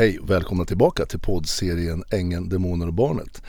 [0.00, 3.42] Hej och välkomna tillbaka till poddserien Ängeln, Demoner och Barnet.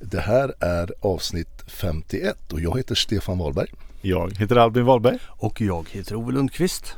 [0.00, 3.68] Det här är avsnitt 51 och jag heter Stefan Wahlberg.
[4.00, 5.18] Jag heter Albin Wahlberg.
[5.28, 6.94] Och jag heter Ove Lundqvist.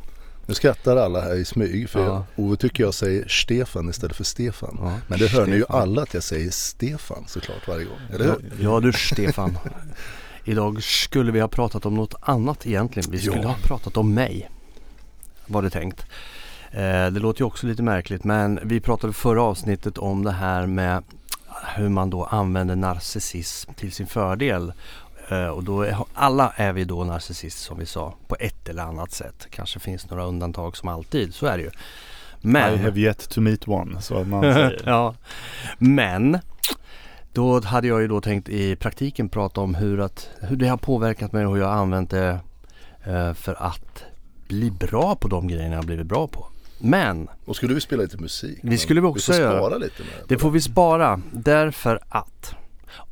[0.47, 2.27] Nu skrattar alla här i smyg för Ja.
[2.37, 4.77] Ove tycker jag säger Stefan istället för Stefan.
[4.81, 7.99] Ja, Men det hör ni ju alla att jag säger Stefan såklart varje gång.
[8.13, 8.53] Eller hur?
[8.61, 9.59] Ja du Stefan.
[10.45, 13.11] Idag skulle vi ha pratat om något annat egentligen.
[13.11, 13.49] Vi skulle Ja.
[13.49, 14.51] ha pratat om mig.
[15.47, 16.07] Var det tänkt.
[16.75, 20.67] Eh, det låter ju också lite märkligt men vi pratade förra avsnittet om det här
[20.67, 21.05] med
[21.77, 24.73] hur man då använder narcissism till sin fördel.
[25.29, 28.83] Eh, och då är, alla är vi då narcissister som vi sa på ett eller
[28.83, 29.47] annat sätt.
[29.51, 31.71] Kanske finns några undantag som alltid, så är det ju.
[32.41, 34.83] Men I have yet to meet one, så man säger.
[34.87, 35.15] ja.
[35.79, 36.39] Men
[37.33, 40.77] då hade jag ju då tänkt i praktiken prata om hur, att, hur det har
[40.77, 42.39] påverkat mig och hur jag har använt det
[43.05, 44.05] eh, för att
[44.49, 46.47] bli bra på de grejerna jag har blivit bra på.
[46.79, 48.59] Men Och skulle vi spela lite musik?
[48.63, 49.59] Vi skulle vi vi också göra.
[49.59, 52.55] spara lite med det får vi spara därför att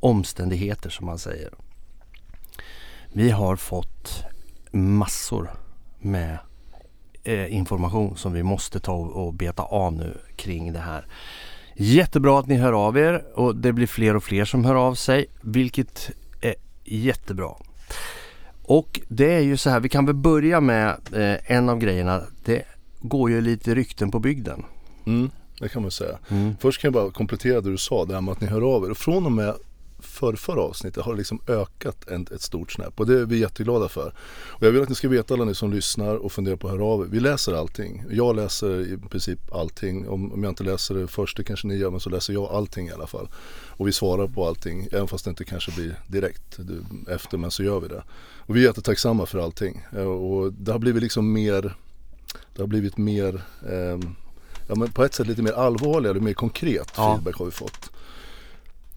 [0.00, 1.50] omständigheter som man säger.
[3.12, 4.24] Vi har fått
[4.70, 5.50] massor
[6.00, 6.38] med
[7.24, 11.06] eh, information som vi måste ta och och beta av nu kring det här.
[11.76, 14.94] Jättebra att ni hör av er och det blir fler och fler som hör av
[14.94, 16.10] sig vilket
[16.40, 16.54] är
[16.84, 17.54] jättebra.
[18.62, 22.22] Och det är ju så här, vi kan väl börja med eh, en av grejerna.
[22.44, 22.62] Det
[23.02, 24.64] går ju lite rykten på bygden.
[25.06, 26.18] Mm, det kan man säga.
[26.60, 28.84] Först kan jag bara komplettera det du sa, det här med att ni hör av
[28.90, 28.94] er.
[28.94, 29.54] Från och med
[30.00, 33.38] för förra avsnittet har det liksom ökat en, ett stort snäpp och det är vi
[33.38, 34.14] jätteglada för.
[34.48, 36.72] Och jag vill att ni ska veta alla ni som lyssnar och funderar på att
[36.72, 37.06] höra av er.
[37.06, 38.04] Vi läser allting.
[38.10, 40.08] Jag läser i princip allting.
[40.08, 42.44] Om, om jag inte läser det först, det kanske ni gör, men så läser jag
[42.44, 43.28] allting i alla fall.
[43.76, 46.58] Och vi svarar på allting, även fast det inte kanske blir direkt
[47.10, 48.02] efter, men så gör vi det.
[48.38, 49.82] Och vi är jättetacksamma för allting.
[49.96, 51.76] Eh, Och det har blivit liksom mer,
[52.54, 54.14] det har blivit mer ehm,
[54.68, 57.14] ja, men på ett sätt lite mer allvarligare, mer konkret Ja.
[57.14, 57.90] feedback har vi fått.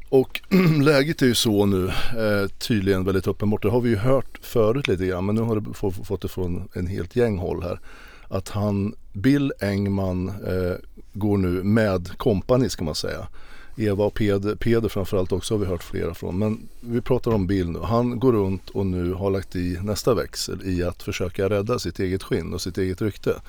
[0.09, 0.41] Och
[0.83, 4.87] läget är ju så nu, eh, tydligen väldigt uppenbart, det har vi ju hört förut
[4.87, 7.79] lite grann, men nu har det få- fått det från en helt gäng håll här.
[8.27, 10.75] Att han, Bill Engman, eh,
[11.13, 13.27] går nu med kompani ska man säga.
[13.75, 16.39] Eva och Peder, Peder framförallt också har vi hört flera från.
[16.39, 17.79] Men vi pratar om Bill nu.
[17.79, 21.99] Han går runt och nu har lagt i nästa växel i att försöka rädda sitt
[21.99, 23.41] eget skinn och sitt eget rykte.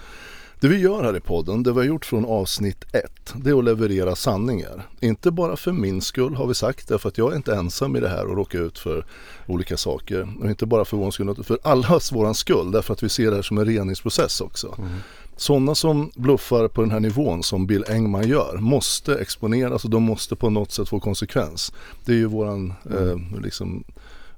[0.61, 3.59] Det vi gör här i podden, det vi har gjort från avsnitt ett, det är
[3.59, 4.87] att leverera sanningar.
[5.01, 8.01] Inte bara för min skull har vi sagt, därför att jag är inte ensam i
[8.01, 9.07] det här och råkar ut för
[9.47, 10.29] olika saker.
[10.41, 13.31] Och inte bara för vår skull, utan för allas våran skull, därför att vi ser
[13.31, 14.75] det här som en reningsprocess också.
[14.79, 14.91] Mm.
[15.37, 20.03] Sådana som bluffar på den här nivån som Bill Engman gör måste exponeras och de
[20.03, 21.73] måste på något sätt få konsekvens.
[22.05, 23.85] Det är ju våran eh, liksom,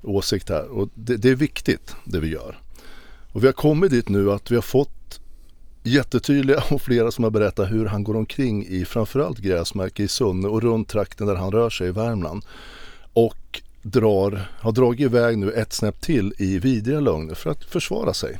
[0.02, 2.58] åsikt här och det, det är viktigt det vi gör.
[3.32, 5.20] Och vi har kommit dit nu att vi har fått
[5.82, 10.48] jättetydliga och flera som har berättat hur han går omkring i framförallt Gräsmark i Sunne
[10.48, 12.44] och runt trakten där han rör sig i Värmland.
[13.12, 18.14] Och drar, har dragit iväg nu ett snäpp till i vidriga lögner för att försvara
[18.14, 18.38] sig.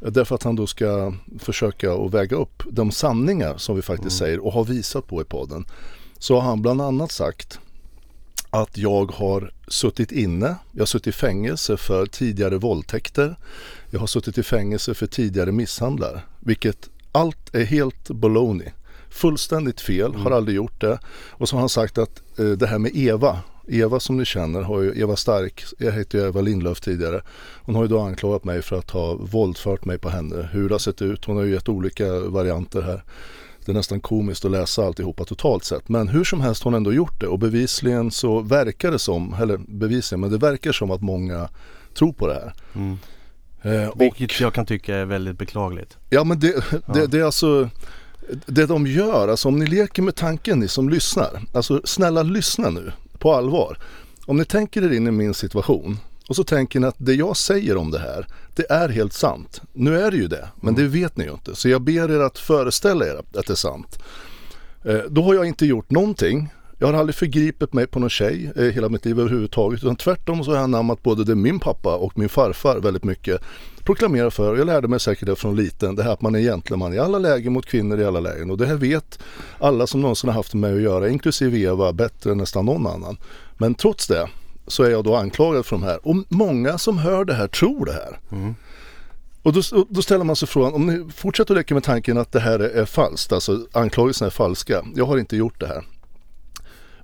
[0.00, 4.46] Därför att han då ska försöka att väga upp de sanningar som vi faktiskt säger
[4.46, 5.64] och har visat på i podden.
[6.18, 7.60] Så har han bland annat sagt
[8.50, 13.36] att jag har suttit inne, jag har suttit i fängelse för tidigare våldtäkter,
[13.90, 18.68] jag har suttit i fängelse för tidigare misshandlar, vilket allt är helt baloney.
[19.10, 20.98] Fullständigt fel, har aldrig gjort det.
[21.30, 23.38] Och så har han sagt att eh, det här med Eva,
[23.70, 27.22] Eva som ni känner, har ju, Eva Stark, jag hette ju Eva Lindlöf tidigare.
[27.62, 30.74] Hon har ju då anklagat mig för att ha våldfört mig på henne, hur det
[30.74, 31.24] har sett ut.
[31.24, 33.02] Hon har ju gett olika varianter här.
[33.64, 35.88] Det är nästan komiskt att läsa alltihopa totalt sett.
[35.88, 39.36] Men hur som helst har hon ändå gjort det och bevisligen så verkar det som,
[39.40, 41.48] eller bevisligen, men det verkar som att många
[41.94, 42.52] tror på det här.
[43.62, 45.96] Eh, och, Vilket jag kan tycka är väldigt beklagligt.
[46.10, 46.64] ja men det,
[46.94, 47.68] det, det är alltså
[48.46, 52.70] det de gör, alltså om ni leker med tanken ni som lyssnar, alltså snälla lyssna
[52.70, 53.78] nu på allvar.
[54.26, 55.98] Om ni tänker er in i min situation
[56.28, 58.26] och så tänker ni att det jag säger om det här,
[58.56, 59.62] det är helt sant.
[59.72, 61.54] Nu är det ju det, men det vet ni ju inte.
[61.54, 63.98] Så jag ber er att föreställa er att det är sant.
[64.84, 66.48] Eh, då har jag inte gjort någonting.
[66.82, 69.82] Jag har aldrig förgripit mig på någon tjej eh, hela mitt liv överhuvudtaget.
[69.82, 73.40] Utan tvärtom så har jag anammat både det min pappa och min farfar väldigt mycket
[73.84, 74.52] proklamerar för.
[74.52, 75.96] Och jag lärde mig säkert det från liten.
[75.96, 78.50] Det här att man är gentleman i alla lägen mot kvinnor i alla lägen.
[78.50, 79.18] Och det här vet
[79.58, 83.16] alla som någonsin har haft med att göra, inklusive Eva, bättre än nästan någon annan.
[83.58, 84.28] Men trots det
[84.66, 86.06] så är jag då anklagad för de här.
[86.06, 88.18] Och många som hör det här tror det här.
[89.42, 92.32] Och då, då ställer man sig frågan, om ni fortsätter att leka med tanken att
[92.32, 94.84] det här är, är falskt, alltså anklagelserna är falska.
[94.94, 95.84] Jag har inte gjort det här.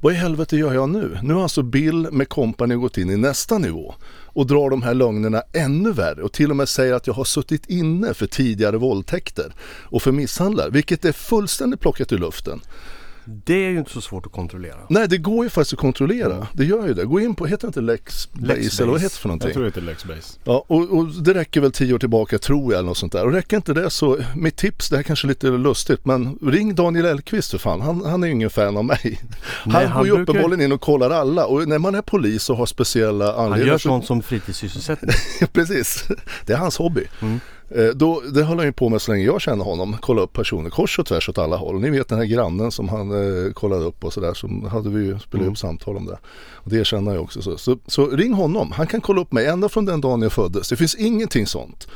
[0.06, 1.18] Vad i helvete gör jag nu?
[1.22, 3.94] Nu har alltså Bill med kompani gått in i nästa nivå
[4.26, 7.24] och drar de här lögnerna ännu värre och till och med säger att jag har
[7.24, 12.60] suttit inne för tidigare våldtäkter och för misshandlar, vilket är fullständigt plockat ur luften.
[13.28, 14.76] Det är ju inte så svårt att kontrollera.
[14.88, 16.46] Nej, det går ju faktiskt att kontrollera.
[16.52, 17.04] Det gör ju det.
[17.04, 18.82] Gå in på, heter det inte Lexbase Lexbase.
[18.82, 19.46] eller vad heter det för någonting?
[19.48, 20.38] Jag tror det heter Lexbase.
[20.44, 23.24] Ja, och, och det räcker väl tio år tillbaka tror jag eller något sånt där.
[23.24, 26.74] Och räcker inte det så, mitt tips, det här kanske är lite lustigt, men ring
[26.74, 27.80] Daniel Elkvist för fan.
[27.80, 29.20] Han, han är ju ingen fan av mig.
[29.42, 32.02] Han Nej, går han ju brukar- uppenbarligen in och kollar alla och när man är
[32.02, 35.10] polis och har speciella Han anledningar gör så- sånt som fritidssysselsättning.
[35.52, 36.04] Precis,
[36.46, 37.04] det är hans hobby.
[37.22, 37.40] Mm.
[37.70, 39.96] Eh, Då, det höll han ju på med så länge jag känner honom.
[40.00, 41.80] Kolla upp personer kors och tvärs åt alla håll.
[41.80, 43.10] Ni vet den här grannen som han
[43.46, 44.34] eh, kollade upp och sådär.
[44.34, 45.52] Som hade vi ju spelat Mm.
[45.52, 46.18] upp samtal om det.
[46.52, 47.42] Och det känner jag också.
[47.42, 48.72] Så, så, så ring honom.
[48.72, 50.68] Han kan kolla upp mig ända från den dagen jag föddes.
[50.68, 51.88] Det finns ingenting sånt.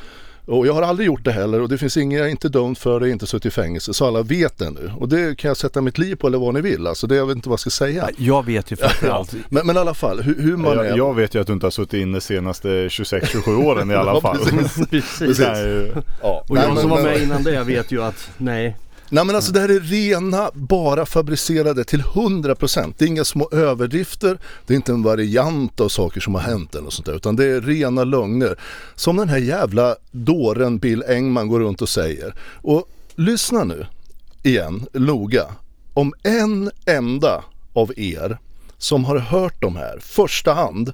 [0.45, 2.77] Och jag har aldrig gjort det heller och det finns inget, jag är inte dömd
[2.77, 3.93] för det, inte suttit i fängelse.
[3.93, 4.91] Så alla vet det nu.
[4.97, 6.87] Och det kan jag sätta mitt liv på eller vad ni vill.
[6.87, 8.09] Alltså det jag vet inte vad jag ska säga.
[8.17, 9.35] Jag vet ju framförallt.
[9.49, 10.83] Men, men i alla fall, hur, hur man är.
[10.83, 13.95] Jag, jag vet ju att du inte har suttit inne de senaste 26-27 åren i
[13.95, 14.37] alla Ja, fall.
[14.37, 14.87] precis.
[15.19, 15.39] Precis.
[15.39, 18.03] Är ju- Ja, Och nej, jag men- som var men- med innan det vet ju
[18.03, 18.77] att nej,
[19.13, 22.93] Nej men alltså det här är rena, bara fabricerade till 100%.
[22.97, 26.75] Det är inga små överdrifter, det är inte en variant av saker som har hänt
[26.75, 28.59] eller något sånt där, utan det är rena lögner.
[28.95, 32.35] Som den här jävla dåren Bill Engman går runt och säger.
[32.61, 33.85] Och lyssna nu
[34.43, 35.45] igen, noga.
[35.93, 37.43] Om en enda
[37.73, 38.37] av er
[38.77, 40.93] som har hört de här första hand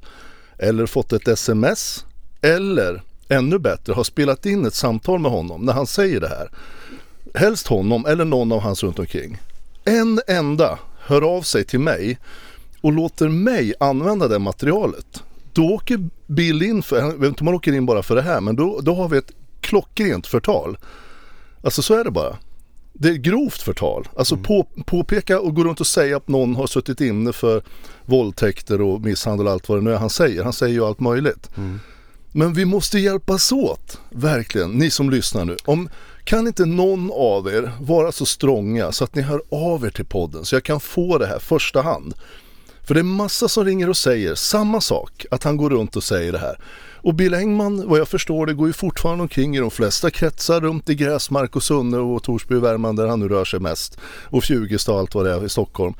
[0.57, 2.05] eller fått ett sms
[2.41, 6.49] eller ännu bättre har spelat in ett samtal med honom när han säger det här
[7.33, 9.37] helst honom eller någon av hans runt omkring.
[9.85, 12.17] En enda hör av sig till mig
[12.81, 15.23] och låter mig använda det materialet.
[15.53, 18.21] Då åker Bill in för, jag vet inte om han åker in bara för det
[18.21, 19.31] här, men då, då har vi ett
[19.61, 20.77] klockrent förtal.
[21.63, 22.37] Alltså så är det bara.
[22.93, 24.07] Det är grovt förtal.
[24.15, 27.61] Alltså på, påpeka och gå runt och säga att någon har suttit inne för
[28.05, 30.43] våldtäkter och misshandel och allt vad det nu är han säger.
[30.43, 31.49] Han säger ju allt möjligt.
[32.31, 35.55] Men vi måste hjälpas åt, verkligen, ni som lyssnar nu.
[35.65, 35.89] Om,
[36.27, 40.05] kan inte någon av er vara så stronga så att ni hör av er till
[40.05, 42.13] podden så jag kan få det här första hand.
[42.83, 46.03] För det är massa som ringer och säger samma sak, att han går runt och
[46.03, 46.59] säger det här.
[46.95, 50.61] Och Bill Engman, vad jag förstår det, går ju fortfarande omkring i de flesta kretsar
[50.61, 53.97] runt i Gräsmark och Sunne och Torsby och Värmland där han nu rör sig mest.
[54.23, 55.93] Och Fjugesta och allt vad det är i Stockholm.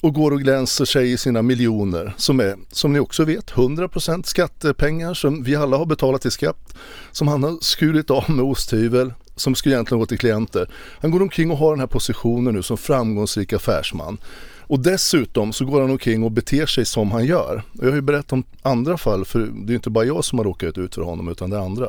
[0.00, 4.22] Och går och glänser sig i sina miljoner som är, som ni också vet, 100%
[4.22, 6.74] skattepengar som vi alla har betalat i skatt.
[7.12, 10.70] Som han har skurit av med osthyvel som skulle egentligen gå till klienter.
[11.00, 14.18] Han går omkring och har den här positionen nu som framgångsrik affärsman.
[14.66, 17.62] Och dessutom så går han omkring och beter sig som han gör.
[17.78, 20.24] Och jag har ju berättat om andra fall, för det är ju inte bara jag
[20.24, 21.88] som har råkat ut för honom utan det är andra.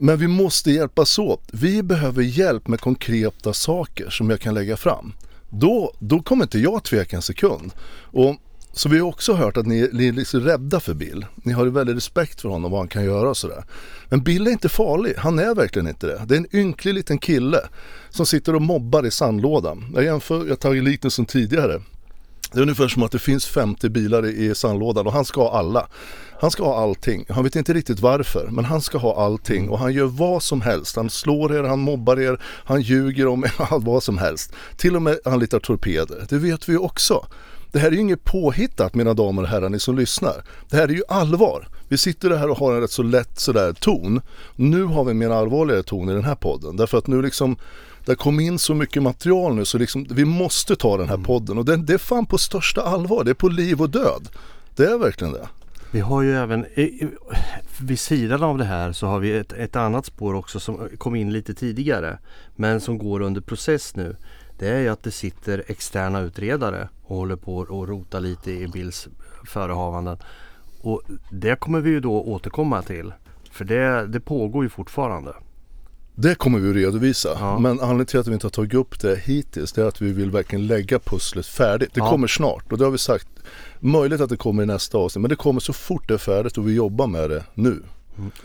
[0.00, 1.42] Men vi måste hjälpas åt.
[1.52, 5.12] Vi behöver hjälp med konkreta saker som jag kan lägga fram.
[5.50, 7.72] Då, då kommer inte jag tveka en sekund.
[8.00, 8.36] Och,
[8.76, 11.26] så vi har också hört att ni, ni är liksom rädda för Bill.
[11.34, 13.64] Ni har ju väldigt respekt för honom, vad han kan göra och sådär.
[14.08, 16.22] Men Bill är inte farlig, han är verkligen inte det.
[16.26, 17.60] Det är en ynklig liten kille
[18.10, 19.84] som sitter och mobbar i sandlådan.
[19.94, 21.82] Jag jämför, jag har tagit liknelsen tidigare.
[22.52, 25.58] Det är ungefär som att det finns 50 bilar i, sandlådan och han ska ha
[25.58, 25.86] alla.
[26.40, 27.24] Han ska ha allting.
[27.28, 30.60] Han vet inte riktigt varför, men han ska ha allting och han gör vad som
[30.60, 30.96] helst.
[30.96, 34.52] Han slår er, han mobbar er, han ljuger om er, vad som helst.
[34.76, 36.26] Till och med anlitar torpeder.
[36.28, 37.26] Det vet vi ju också.
[37.74, 40.44] Det här är ju inget påhittat mina damer och herrar, ni som lyssnar.
[40.70, 41.68] Det här är ju allvar.
[41.88, 44.20] Vi sitter här och har en rätt så lätt sådär ton.
[44.56, 46.76] Nu har vi en mer allvarligare ton i den här podden.
[46.76, 47.56] Därför att nu liksom
[48.04, 51.58] det kom in så mycket material nu så liksom, vi måste ta den här podden
[51.58, 53.24] och den, det är fan på största allvar.
[53.24, 54.28] Det är på liv och död.
[54.76, 55.48] Det är verkligen det.
[55.90, 56.66] Vi har ju även,
[57.80, 61.14] vid sidan av det här så har vi ett, ett annat spår också som kom
[61.14, 62.18] in lite tidigare
[62.56, 64.16] men som går under process nu.
[64.58, 68.68] Det är ju att det sitter externa utredare och håller på och rota lite i
[68.68, 69.08] Bills
[69.46, 70.16] förehavanden.
[70.80, 73.12] Och det kommer vi ju då återkomma till.
[73.50, 75.32] För det, det pågår ju fortfarande.
[76.14, 77.28] Det kommer vi att redovisa.
[77.40, 77.58] Ja.
[77.58, 80.12] Men anledningen till att vi inte har tagit upp det hittills det är att vi
[80.12, 81.94] vill verkligen lägga pusslet färdigt.
[81.94, 82.10] Det Ja.
[82.10, 83.28] kommer snart och det har vi sagt.
[83.80, 86.58] Möjligt att det kommer i nästa avsnitt men det kommer så fort det är färdigt
[86.58, 87.82] och vi jobbar med det nu.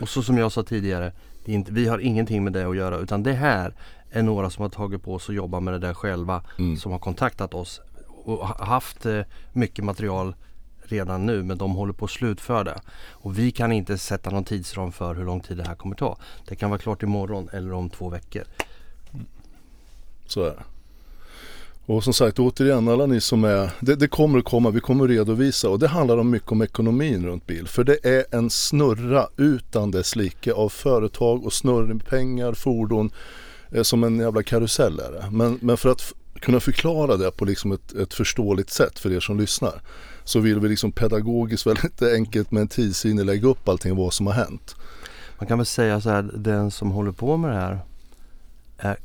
[0.00, 1.12] Och så som jag sa tidigare,
[1.44, 3.74] inte, vi har ingenting med det att göra utan det här
[4.10, 6.76] är några som har tagit på sig att jobba med det där själva Mm.
[6.76, 7.80] som har kontaktat oss
[8.24, 9.20] och ha- haft eh,
[9.52, 10.34] mycket material
[10.82, 12.80] redan nu men de håller på att slutföra det.
[13.10, 16.18] Och vi kan inte sätta någon tidsram för hur lång tid det här kommer ta.
[16.48, 18.42] Det kan vara klart imorgon eller om två veckor.
[20.26, 20.62] Så är det.
[21.86, 25.04] Och som sagt återigen alla ni som är, det, det kommer att komma, vi kommer
[25.04, 27.68] att redovisa och det handlar om mycket om ekonomin runt bil.
[27.68, 33.10] För det är en snurra utan dess like av företag och snurr pengar, fordon,
[33.82, 35.30] som en jävla karusell är det.
[35.30, 39.20] Men, men för att kunna förklara det på liksom ett, ett förståeligt sätt för er
[39.20, 39.82] som lyssnar.
[40.24, 44.26] Så vill vi liksom pedagogiskt väldigt enkelt med en tidslinje lägga upp allting vad som
[44.26, 44.76] har hänt.
[45.38, 47.80] Man kan väl säga så här, den som håller på med det här
[48.78, 48.96] är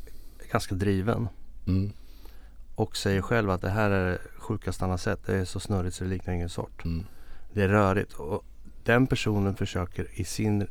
[0.51, 1.27] ganska driven.
[1.67, 1.91] Mm.
[2.75, 5.25] Och säger själv att det här är det sjukaste han har sett.
[5.25, 6.85] Det är så snurrigt så det liknar ingen sort.
[6.85, 7.05] Mm.
[7.53, 8.13] Det är rörigt.
[8.13, 8.45] Och
[8.83, 10.67] den personen försöker i sin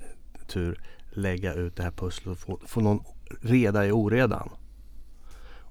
[0.49, 3.05] tur lägga ut det här pusslet och få, få någon
[3.41, 4.49] reda i oredan.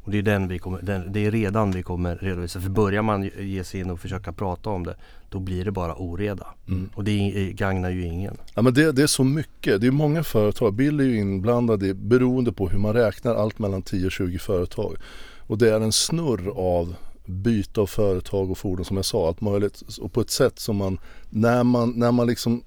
[0.03, 2.61] Och det är, den vi kommer, den, det är redan vi kommer redovisa.
[2.61, 4.95] För börjar man ge sig in och försöka prata om det
[5.29, 6.47] då blir det bara oreda.
[6.67, 6.89] Mm.
[6.95, 8.37] Och det gagnar ju ingen.
[8.53, 9.81] Ja, men det, det är så mycket.
[9.81, 10.73] Det är många företag.
[10.73, 14.39] Bill är ju inblandad i, beroende på hur man räknar, allt mellan 10 och 20
[14.39, 14.95] företag.
[15.39, 16.95] Och det är en snurr av
[17.25, 19.27] byte av företag och fordon som jag sa.
[19.27, 19.81] Allt möjligt.
[20.01, 22.63] Och på ett sätt som man, när man, när man liksom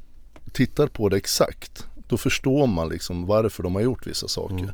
[0.52, 4.58] tittar på det exakt, då förstår man liksom varför de har gjort vissa saker.
[4.58, 4.70] Mm.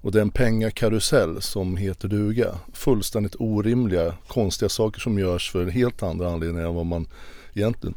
[0.00, 2.54] Och det är en pengakarusell som heter duga.
[2.72, 7.06] Fullständigt orimliga, konstiga saker som görs för helt andra anledningar än vad man
[7.54, 7.96] egentligen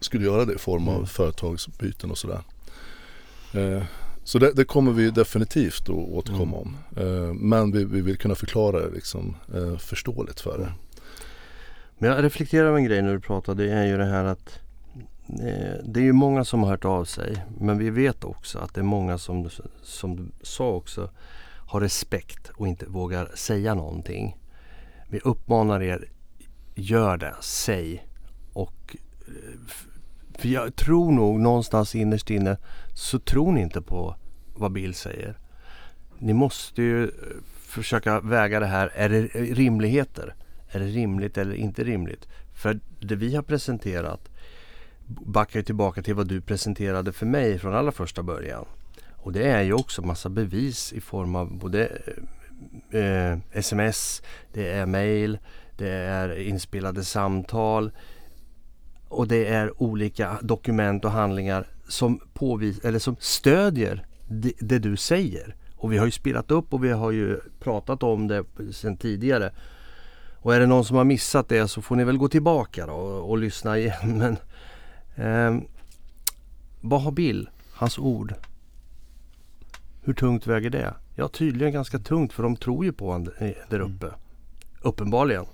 [0.00, 1.06] skulle göra det i form av Mm.
[1.06, 2.40] företagsbyten och sådär.
[3.52, 3.82] Eh,
[4.24, 6.76] så det, det kommer vi definitivt att återkomma om.
[6.96, 10.72] Eh, men vi, vi vill kunna förklara det liksom, eh, förståeligt för er.
[11.98, 13.54] Men jag reflekterar över en grej när du pratar.
[13.54, 14.58] Det är ju det här att
[15.28, 17.44] Eh, det är ju många som har hört av sig.
[17.58, 19.50] Men vi vet också att det är många som,
[19.82, 21.10] som du sa också,
[21.66, 24.36] har respekt och inte vågar säga någonting.
[25.08, 26.08] Vi uppmanar er,
[26.74, 28.06] gör det, säg.
[28.52, 29.60] Och eh,
[30.38, 32.56] för jag tror nog någonstans innerst inne
[32.94, 34.16] så tror ni inte på
[34.56, 35.38] vad Bill säger.
[36.18, 37.10] Ni måste ju eh,
[37.56, 38.92] försöka väga det här.
[38.94, 40.34] Är det rimligheter?
[40.68, 42.28] Är det rimligt eller inte rimligt?
[42.54, 44.28] För det vi har presenterat
[45.06, 48.64] backar tillbaka till vad du presenterade för mig från allra första början.
[49.16, 51.88] Och det är ju också massa bevis i form av både
[52.90, 54.22] eh, eh sms,
[54.52, 55.38] det är mail,
[55.76, 57.90] det är inspelade samtal
[59.08, 64.96] och det är olika dokument och handlingar som, påvis eller som stödjer det, det du
[64.96, 65.56] säger.
[65.76, 69.52] Och vi har ju spelat upp och vi har ju pratat om det sedan tidigare.
[70.38, 72.92] Och är det någon som har missat det så får ni väl gå tillbaka då
[72.92, 74.18] och, och lyssna igen.
[74.18, 74.36] Men
[75.16, 75.64] ehm,
[76.80, 78.34] vad har Bill, hans ord?
[80.02, 80.94] Hur tungt väger det?
[81.14, 83.32] Ja tydligen ganska tungt för de tror ju på honom
[83.70, 84.06] där uppe.
[84.82, 85.44] Uppenbarligen.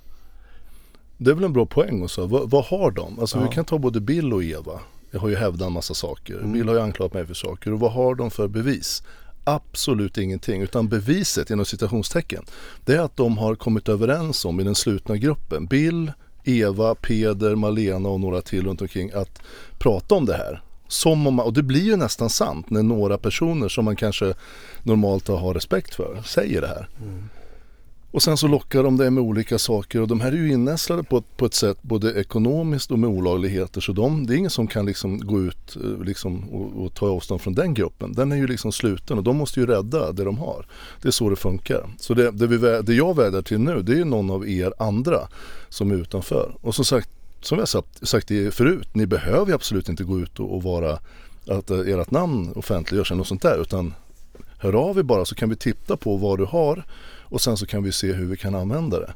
[1.17, 2.27] Det är väl en bra poäng också.
[2.27, 3.19] Vad, vad har de?
[3.21, 3.43] Alltså Ja.
[3.49, 4.81] vi kan ta både Bill och Eva.
[5.11, 6.35] Jag har ju hävdat en massa saker.
[6.39, 6.53] Mm.
[6.53, 7.73] Bill har ju anklagat mig för saker.
[7.73, 9.03] Och vad har de för bevis?
[9.45, 10.63] Absolut ingenting.
[10.63, 12.45] Utan beviset inom citationstecken.
[12.85, 15.67] Det är att de har kommit överens om i den slutna gruppen.
[15.67, 16.13] Bill,
[16.45, 19.43] Eva, Peder, Malena och några till runt omkring att
[19.79, 20.63] prata om det här.
[20.89, 24.35] Som om man, och det blir ju nästan sant när några personer som man kanske
[24.83, 26.89] normalt har respekt för säger det här.
[27.03, 27.29] Mm.
[28.15, 31.03] Och sen så lockar de det med olika saker och de här är ju innästlade
[31.03, 34.51] på, ett- på ett sätt både ekonomiskt och med olagligheter så de, det är ingen
[34.51, 38.13] som kan liksom gå ut eh, liksom, och, och ta avstånd från den gruppen.
[38.13, 40.67] Den är ju liksom sluten och de måste ju rädda det de har.
[41.03, 41.91] Det är så det funkar.
[41.99, 44.73] Så det, det, vi, det jag vädjar till nu det är ju någon av er
[44.79, 45.19] andra
[45.69, 46.53] som är utanför.
[46.61, 50.21] Och som sagt, som jag sagt, sagt det förut, ni behöver ju absolut inte gå
[50.21, 50.99] ut och, och vara
[51.49, 53.95] att eh, ert namn offentliggörs eller något sånt där utan
[54.59, 56.85] hör av er bara så kan vi titta på vad du har
[57.33, 59.13] och sen så kan vi se hur vi kan använda det.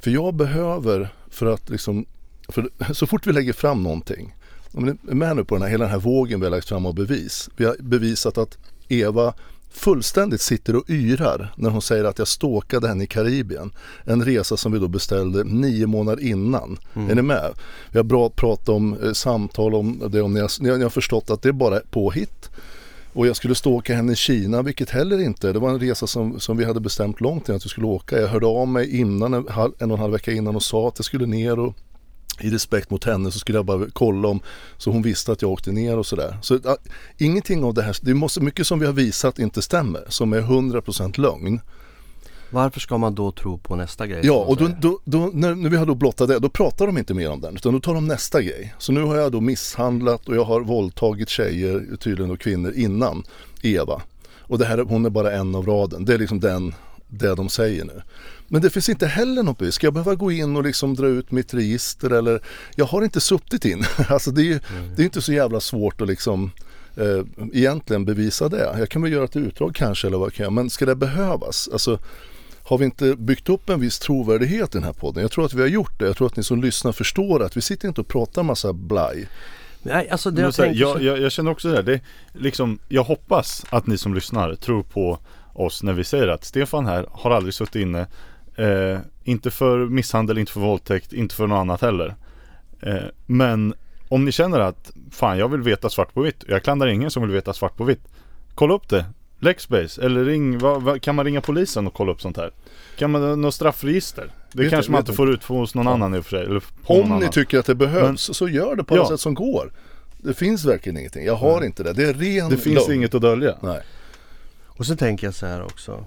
[0.00, 2.06] För jag behöver för att liksom,
[2.48, 4.34] för så fort vi lägger fram någonting,
[4.72, 6.68] om ni är med nu på den här, hela den här vågen vi har lagt
[6.68, 7.50] fram av bevis.
[7.56, 9.34] Vi har bevisat att Eva
[9.70, 13.72] fullständigt sitter och yrar när hon säger att jag stalkade henne i Karibien.
[14.04, 16.78] En resa som vi då beställde nio månader innan.
[17.10, 17.52] Är ni med?
[17.90, 21.30] Vi har bra pratat om eh, samtal om det, om ni har, ni har förstått
[21.30, 22.50] att det är bara påhitt.
[23.12, 25.52] Och jag skulle stå och åka henne i Kina, vilket heller inte.
[25.52, 28.20] Det var en resa som, som vi hade bestämt långt innan att vi skulle åka.
[28.20, 31.04] Jag hörde av mig innan, en, och en halv vecka innan och sa att jag
[31.04, 31.74] skulle ner och
[32.40, 34.40] i respekt mot henne så skulle jag bara kolla om
[34.78, 36.38] så hon visste att jag åkte ner och sådär.
[36.42, 36.74] Så äh,
[37.18, 40.40] ingenting av det här, det är mycket som vi har visat inte stämmer, som är
[40.40, 41.60] 100% lögn.
[42.52, 44.20] Varför ska man då tro på nästa grej?
[44.24, 46.98] Ja, och då, då, då, när, när vi har då blottat det, då pratar de
[46.98, 48.74] inte mer om den, utan då tar de nästa grej.
[48.78, 53.24] Så nu har jag då misshandlat och jag har våldtagit tjejer, tydligen och kvinnor, innan
[53.62, 54.02] Eva.
[54.38, 56.04] Och det här, hon är bara en av raden.
[56.04, 56.74] Det är liksom den,
[57.08, 58.02] det de säger nu.
[58.48, 59.74] Men det finns inte heller något bevis.
[59.74, 62.42] Ska jag behöva gå in och liksom dra ut mitt register eller?
[62.74, 63.84] Jag har inte suttit in.
[64.08, 64.60] Alltså det är ju
[64.96, 66.50] det är inte så jävla svårt att liksom
[66.96, 68.74] eh, egentligen bevisa det.
[68.78, 70.52] Jag kan väl göra ett utdrag kanske eller vad kan jag.
[70.52, 71.68] Men ska det behövas?
[71.72, 71.98] Alltså
[72.72, 75.22] har vi inte byggt upp en viss trovärdighet i den här podden?
[75.22, 76.04] Jag tror att vi har gjort det.
[76.04, 79.28] Jag tror att ni som lyssnar förstår att vi sitter inte och pratar massa blaj.
[79.82, 81.02] Nej, alltså det jag så här, tänker jag, så...
[81.02, 82.00] jag, jag känner också det här, det, är
[82.32, 85.18] liksom, jag hoppas att ni som lyssnar tror på
[85.52, 88.06] oss när vi säger att Stefan här har aldrig suttit inne
[88.56, 92.14] Eh, inte för misshandel, inte för våldtäkt, inte för något annat heller.
[92.80, 93.74] Eh, men
[94.08, 96.44] om ni känner att fan jag vill veta svart på vitt.
[96.48, 98.08] Jag klandrar ingen som vill veta svart på vitt.
[98.54, 99.04] Kolla upp det.
[99.42, 102.50] Lexbase eller ring, vad, vad, kan man ringa polisen och kolla upp sånt här?
[102.98, 104.30] Kan man något straffregister?
[104.52, 105.92] Det Vet kanske du- man inte får ut hos någon Ja.
[105.92, 106.44] annan i och för sig.
[106.46, 107.30] Eller Om ni annan.
[107.30, 109.02] tycker att det behövs så gör det på Ja.
[109.02, 109.72] det sätt som går.
[110.18, 111.24] Det finns verkligen ingenting.
[111.24, 111.92] Jag har inte det.
[111.92, 112.92] Det är ren Det finns lögn.
[112.98, 113.56] inget att dölja.
[113.62, 113.80] Nej.
[114.66, 116.04] Och så tänker jag så här också.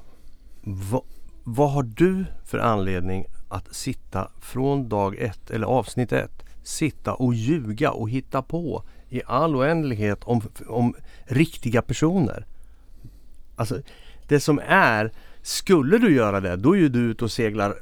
[0.63, 1.01] Va,
[1.43, 7.33] vad har du för anledning att sitta från dag ett eller avsnitt ett sitta och
[7.33, 12.45] ljuga och hitta på i all oändlighet om, om riktiga personer?
[13.55, 13.79] Alltså
[14.27, 17.75] det som är, skulle du göra det då är ju du ute och seglar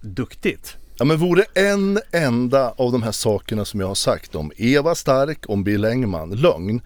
[0.00, 0.76] duktigt.
[0.96, 4.94] Ja men vore en enda av de här sakerna som jag har sagt om Eva
[4.94, 6.80] Stark, om Bill Engman, lögn.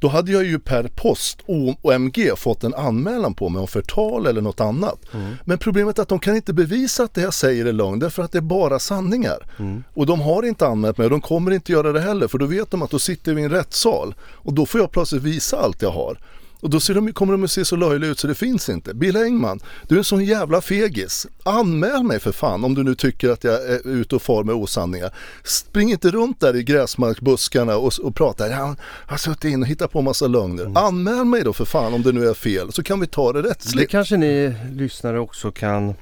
[0.00, 4.40] Då hade jag ju per post OMG fått en anmälan på mig om förtal eller
[4.40, 4.98] något annat.
[5.44, 8.22] Men problemet är att de kan inte bevisa att det jag säger är lögn därför
[8.22, 9.46] att det är bara sanningar.
[9.94, 12.46] Och de har inte anmält mig och de kommer inte göra det heller för då
[12.46, 15.56] vet de att då sitter vi i en rättssal och då får jag plötsligt visa
[15.56, 16.18] allt jag har.
[16.60, 18.94] Och då ser de, kommer de att se så löjliga ut så det finns inte.
[18.94, 21.26] Bill Engman, du är en sån jävla fegis.
[21.42, 24.54] Anmäl mig för fan om du nu tycker att jag är ute och far med
[24.54, 25.14] osanningar.
[25.44, 28.52] Spring inte runt där i gräsmarksbuskarna och, och prata.
[28.52, 30.72] Han har suttit in och hittat på massa lögner.
[30.78, 33.42] Anmäl mig då för fan om det nu är fel så kan vi ta det
[33.42, 33.90] Det rättsligt.
[33.90, 35.94] kanske ni lyssnare också kan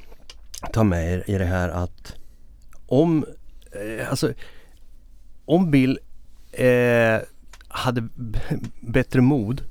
[0.73, 2.13] ta med er i det här att
[2.87, 3.25] om,
[3.99, 4.33] eh, alltså,
[5.45, 5.99] om Bill
[6.53, 6.67] eh,
[7.69, 8.09] hade
[8.81, 9.63] bättre mod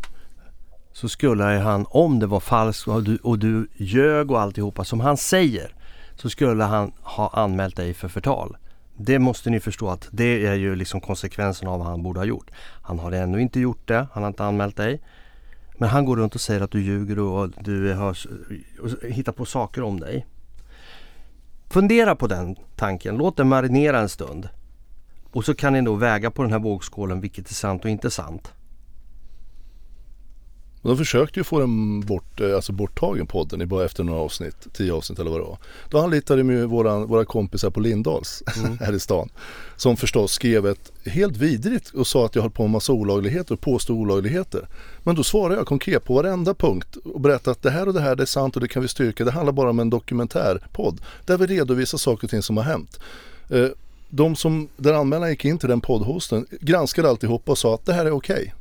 [0.95, 4.99] så skulle han, om det var falskt och du, och du ljög och alltihopa som
[4.99, 5.75] han säger,
[6.15, 8.57] så skulle han ha anmält dig för förtal.
[8.97, 12.25] Det måste ni förstå att det är ju liksom konsekvensen av vad han borde ha
[12.25, 12.51] gjort.
[12.81, 15.01] Han har ännu inte gjort det, han har inte anmält dig.
[15.77, 18.17] Men han går runt och säger att du ljuger och du har,
[18.81, 20.25] och hittar på saker om dig.
[21.69, 24.49] Fundera på den tanken, låt den marinera en stund.
[25.31, 28.11] Och så kan ni då väga på den här vågskålen vilket är sant och inte
[28.11, 28.53] sant.
[30.85, 34.19] Och de försökte ju få den bort, eh, alltså borttagen podden i bara efter några
[34.19, 35.57] avsnitt, tio avsnitt eller vad det var.
[35.89, 38.43] Då anlitade de ju våran, våra kompisar på Lindals
[38.79, 39.29] här i stan.
[39.75, 43.53] Som förstås skrev ett helt vidrigt och sa att jag höll på med massa olagligheter
[43.53, 44.67] och påstod olagligheter.
[45.03, 48.01] Men då svarade jag konkret på varenda punkt och berättade att det här och det
[48.01, 49.25] här det är sant och det kan vi styrka.
[49.25, 52.99] Det handlar bara om en dokumentärpodd där vi redovisar saker och ting som har hänt.
[53.49, 53.67] Eh,
[54.09, 57.93] De som, där anmälan gick in till den poddhosten granskade alltihopa och sa att det
[57.93, 58.53] här är okej.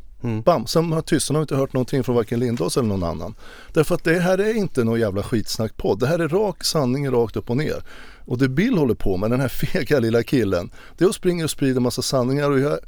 [0.45, 3.35] Bam, sen har tystnaden inte hört någonting från varken Lindås eller någon annan.
[3.73, 5.99] Därför att det här är inte någon jävla skitsnackpodd.
[5.99, 7.83] Det här är rak sanning rakt upp och ner.
[8.27, 11.45] Och det Bill håller på med, den här fega lilla killen, det är att springa
[11.45, 12.79] och sprida massa sanningar och jag,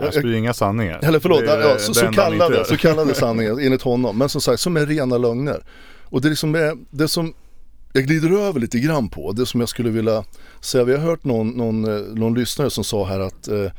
[0.00, 1.00] Jag sprider inga sanningar.
[1.02, 4.18] eller förlåt, Det ja, så, så, kallade, så kallade sanningar enligt honom.
[4.18, 5.64] Men som sagt, som är rena lögner.
[6.04, 7.34] Och det, liksom är, det som
[7.92, 10.24] jag glider över lite grann på, det som jag skulle vilja
[10.60, 10.84] säga.
[10.84, 13.70] Vi har hört någon, någon, eh, någon lyssnare som sa här att eh,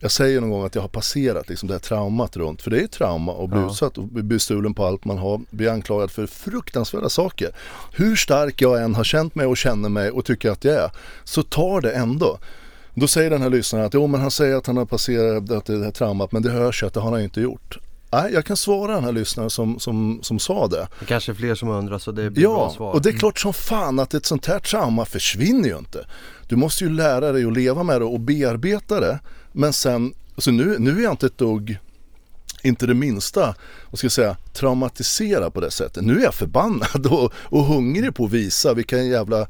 [0.00, 2.62] jag säger någon gång att jag har passerat liksom det här traumat runt.
[2.62, 3.66] För det är ett trauma att Ja.
[3.70, 5.40] utsatt och bli bestulen på allt man har.
[5.50, 7.50] Bli anklagad för fruktansvärda saker.
[7.92, 10.90] Hur stark jag än har känt mig och känner mig och tycker att jag är.
[11.24, 12.38] Så tar det ändå.
[12.94, 15.66] Då säger den här lyssnaren att jo men han säger att han har passerat att
[15.66, 17.78] det här traumat men det hörs ju att det har han ju inte gjort.
[18.12, 20.88] Nej, jag kan svara den här lyssnaren som, som, som sa det.
[21.00, 22.92] Det kanske är fler som undrar så det blir bra Ja, svar.
[22.92, 26.06] och det är klart som fan att ett sånt här trauma försvinner ju inte.
[26.48, 29.18] Du måste ju lära dig att leva med det och bearbeta det.
[29.56, 31.78] Men sen, alltså nu, nu är jag inte ett dugg,
[32.62, 33.54] inte det minsta,
[33.90, 36.04] vad ska jag säga, traumatiserad på det sättet.
[36.04, 39.46] Nu är jag förbannad och, och hungrig på att visa vilken jävla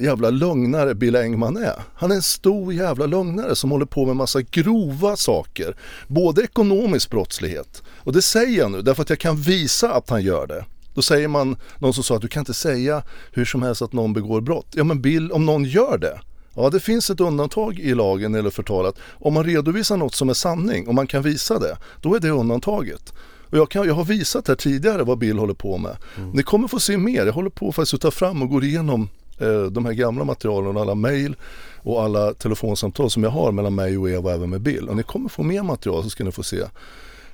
[0.00, 1.82] jävla lögnare Bill Engman är.
[1.94, 5.76] Han är en stor jävla lögnare som håller på med massa grova saker.
[6.06, 10.22] Både ekonomisk brottslighet, och det säger jag nu därför att jag kan visa att han
[10.22, 10.64] gör det.
[10.94, 13.92] Då säger man, någon som sa att du kan inte säga hur som helst att
[13.92, 14.66] någon begår brott.
[14.70, 16.20] Ja men Bill, om någon gör det,
[16.56, 18.96] ja det finns ett undantag i lagen eller förtalat.
[19.12, 22.30] Om man redovisar något som är sanning, om man kan visa det, då är det
[22.30, 23.12] undantaget.
[23.50, 25.96] Och jag, kan, jag har visat här tidigare vad Bill håller på med.
[26.32, 29.08] Ni kommer få se mer, jag håller på faktiskt att ta fram och går igenom
[29.38, 31.36] eh, de här gamla materialen och alla mejl
[31.82, 34.88] och alla telefonsamtal som jag har mellan mig och Eva och även med Bill.
[34.88, 36.60] Och ni kommer få mer material så ska ni få se.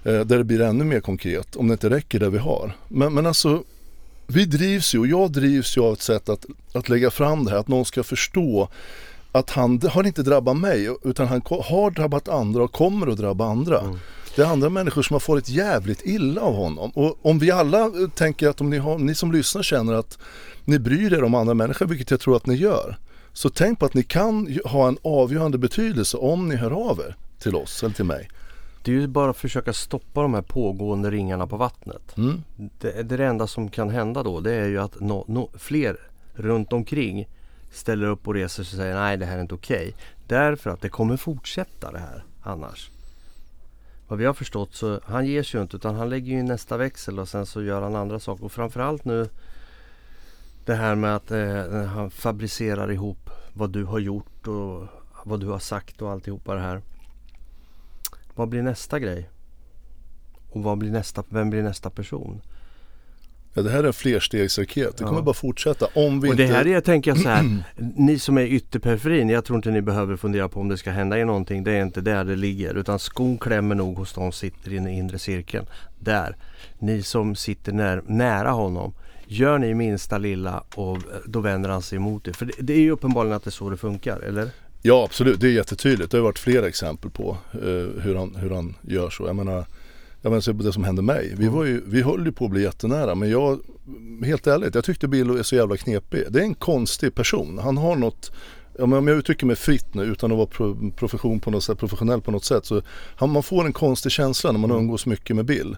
[0.04, 2.76] Eh, där det blir ännu mer konkret om det inte räcker det vi har.
[2.88, 3.62] Men, men alltså
[4.26, 7.50] vi drivs ju och jag drivs ju av ett sätt att, att lägga fram det
[7.50, 8.68] här, att någon ska förstå
[9.32, 13.46] att han har inte drabbat mig utan han har drabbat andra och kommer att drabba
[13.46, 13.98] andra.
[14.36, 16.90] Det är andra människor som har farit jävligt illa av honom.
[16.90, 20.18] Och om vi alla eh, tänker att om ni, har, ni som lyssnar känner att
[20.64, 22.96] ni bryr er om andra människor, vilket jag tror att ni gör.
[23.32, 27.16] Så tänk på att ni kan ha en avgörande betydelse om ni hör av er
[27.38, 28.28] till oss eller till mig.
[28.82, 32.16] Det är ju bara att försöka stoppa de här pågående ringarna på vattnet.
[32.16, 32.42] Mm.
[32.56, 35.96] Det, det, enda som kan hända då det är ju att nå, nå, fler
[36.34, 37.28] runt omkring
[37.72, 39.94] ställer upp och reser sig och säger nej det här är inte okej.
[40.26, 42.90] Därför att det kommer fortsätta det här annars.
[44.08, 46.46] Vad vi har förstått så han ger sig ju inte utan han lägger ju in
[46.46, 48.44] nästa växel och sen så gör han andra saker.
[48.44, 49.28] Och framförallt nu
[50.64, 54.86] det här med att eh, han fabricerar ihop vad du har gjort och
[55.24, 56.82] vad du har sagt och alltihopa det här.
[58.34, 59.30] Vad blir nästa grej?
[60.50, 62.40] Och vad blir nästa, vem blir nästa person?
[63.54, 64.96] Ja, det här är en flerstegsraket.
[64.96, 65.24] Det kommer Ja.
[65.24, 66.54] bara fortsätta om vi Och det inte...
[66.54, 67.62] här är, jag tänker så här,
[67.96, 71.18] ni som är ytterperiferin, jag tror inte ni behöver fundera på om det ska hända
[71.18, 71.64] er någonting.
[71.64, 72.74] Det är inte där det ligger.
[72.74, 75.66] Utan skon klämmer nog hos de som sitter i den inre cirkeln.
[75.98, 76.36] Där.
[76.78, 78.94] Ni som sitter när, nära honom.
[79.26, 82.32] Gör ni minsta lilla och eh, då vänder han sig emot er.
[82.32, 84.48] För det, det är ju uppenbarligen att det är så det funkar, eller?
[84.82, 86.10] Ja absolut, det är jättetydligt.
[86.10, 89.26] Det har varit flera exempel på eh, hur, han, hur han gör så.
[89.26, 89.64] Jag menar,
[90.22, 91.34] jag menar se på det som hände mig.
[91.36, 93.60] Vi, var ju, vi höll ju på att bli jättenära men jag,
[94.24, 96.24] helt ärligt, jag tyckte Billo är så jävla knepig.
[96.28, 97.58] Det är en konstig person.
[97.58, 98.32] Han har något
[98.78, 101.64] Ja, men om jag uttrycker mig fritt nu utan att vara pro, profession på något
[101.64, 102.82] sätt, professionell på något sätt så
[103.16, 105.76] han, man får en konstig känsla när man umgås mycket med Bill.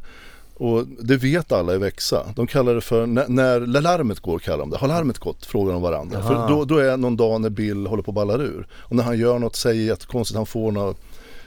[0.57, 2.26] Och det vet alla i Växa.
[2.37, 4.76] De kallar det för, när, när larmet går kallar de det.
[4.76, 5.46] Har larmet gått?
[5.46, 6.18] Frågar de varandra.
[6.18, 6.28] Aha.
[6.28, 8.66] För då, då är någon dag när Bill håller på att ballar ur.
[8.72, 11.00] Och när han gör något, säger jättekonstigt, han får något,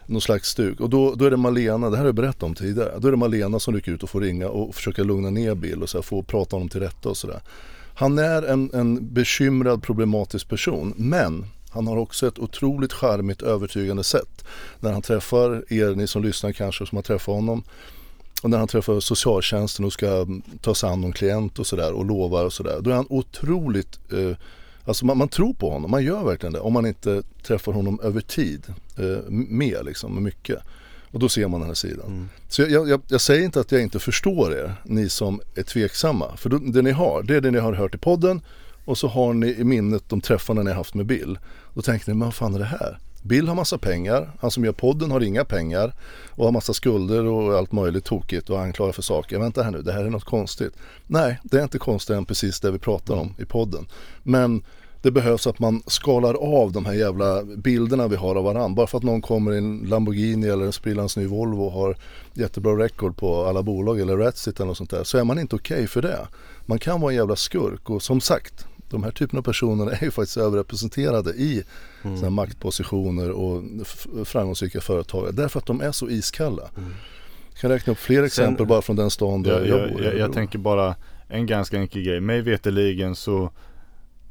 [0.08, 0.80] någon slags stuk.
[0.80, 3.00] Och då, då är det Malena, det här har jag berättat om tidigare.
[3.00, 5.84] Då är det Malena som rycker ut och får ringa och försöka lugna ner Bill
[5.84, 7.42] och så här, få prata honom till rätta och sådär.
[7.96, 10.94] Han är en, en bekymrad, problematisk person.
[10.98, 14.46] Men han har också ett otroligt charmigt, övertygande sätt.
[14.80, 17.64] När han träffar er, ni som lyssnar kanske, som har träffat honom.
[18.42, 20.28] Och när han träffar socialtjänsten och ska
[20.62, 22.78] ta sig an någon klient och sådär och lovar och sådär.
[22.82, 24.38] Då är han otroligt, eh,
[24.88, 26.60] alltså man, man tror på honom, man gör verkligen det.
[26.60, 28.64] Om man inte träffar honom över tid
[28.98, 30.60] eh, med liksom, med mycket.
[31.12, 32.30] Och då ser man den här sidan.
[32.50, 36.38] Så jag, jag, jag säger inte att jag inte förstår er, ni som är tveksamma.
[36.38, 38.42] För det ni har, det är det ni har hört i podden.
[38.86, 41.40] Och så har ni i minnet de träffarna ni har haft med Bill.
[41.74, 43.00] Då tänker ni, men vad fan är det här?
[43.28, 45.94] Bill har massa pengar, han som gör podden har inga pengar
[46.30, 49.40] och har massa skulder och allt möjligt tokigt och anklagar för saker.
[49.40, 50.74] Vänta här nu, det här är något konstigt.
[51.08, 53.88] Nej, det är inte konstigt än precis det vi pratar om i podden.
[54.24, 54.64] Men
[55.02, 58.76] det behövs att man skalar av de här jävla bilderna vi har av varandra.
[58.76, 61.98] Bara för att någon kommer i en Lamborghini eller en sprillans ny Volvo och har
[62.34, 65.04] jättebra record på alla bolag eller Ratsit eller något sånt där.
[65.04, 66.28] Så är man inte okej för det.
[66.66, 70.04] Man kan vara en jävla skurk och som sagt de här typerna av personer är
[70.04, 71.64] ju faktiskt överrepresenterade i
[72.02, 73.64] såna här maktpositioner och
[74.26, 75.32] framgångsrika företagare.
[75.32, 76.70] Därför att de är så iskalla.
[77.52, 80.04] Jag kan räkna upp fler exempel bara från den stan där Jag, jag, bor.
[80.04, 80.96] jag, jag tänker bara
[81.28, 82.20] en ganska enkel grej.
[82.20, 83.50] Mig veterligen så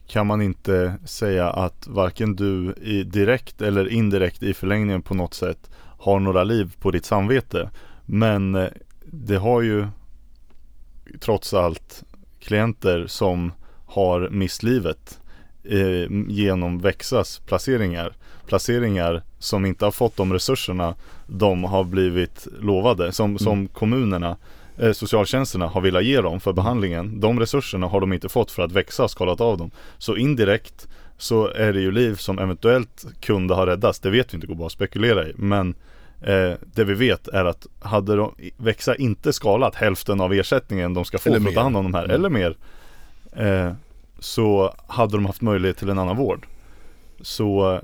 [0.07, 5.35] kan man inte säga att varken du i direkt eller indirekt i förlängningen på något
[5.35, 7.71] sätt har några liv på ditt samvete.
[8.05, 8.69] Men eh,
[9.05, 9.87] det har ju
[11.21, 12.05] trots allt
[12.41, 13.53] klienter som
[13.87, 15.19] har mist livet
[15.65, 18.13] eh, genom Växas placeringar.
[18.47, 20.95] Placeringar som inte har fått de resurserna
[21.27, 23.13] de har blivit lovade.
[23.13, 24.37] Som, som kommunerna,
[24.79, 27.21] eh, socialtjänsterna har velat ge dem för behandlingen.
[27.21, 29.71] De resurserna har de inte fått för att Växa har skalat av dem.
[29.99, 34.01] Så indirekt så är det ju liv som eventuellt kunde ha räddats.
[34.01, 35.33] Det vet vi inte, går bara att spekulera i.
[35.37, 35.75] Men
[36.23, 41.05] eh, det vi vet är att hade de, Växa inte skalat hälften av ersättningen de
[41.05, 42.15] ska få Eller för att ta hand om de här, Mm.
[42.15, 42.57] eller mer
[43.37, 43.73] eh,
[44.19, 46.47] så hade de haft möjlighet till en annan vård.
[47.21, 47.81] Så eh,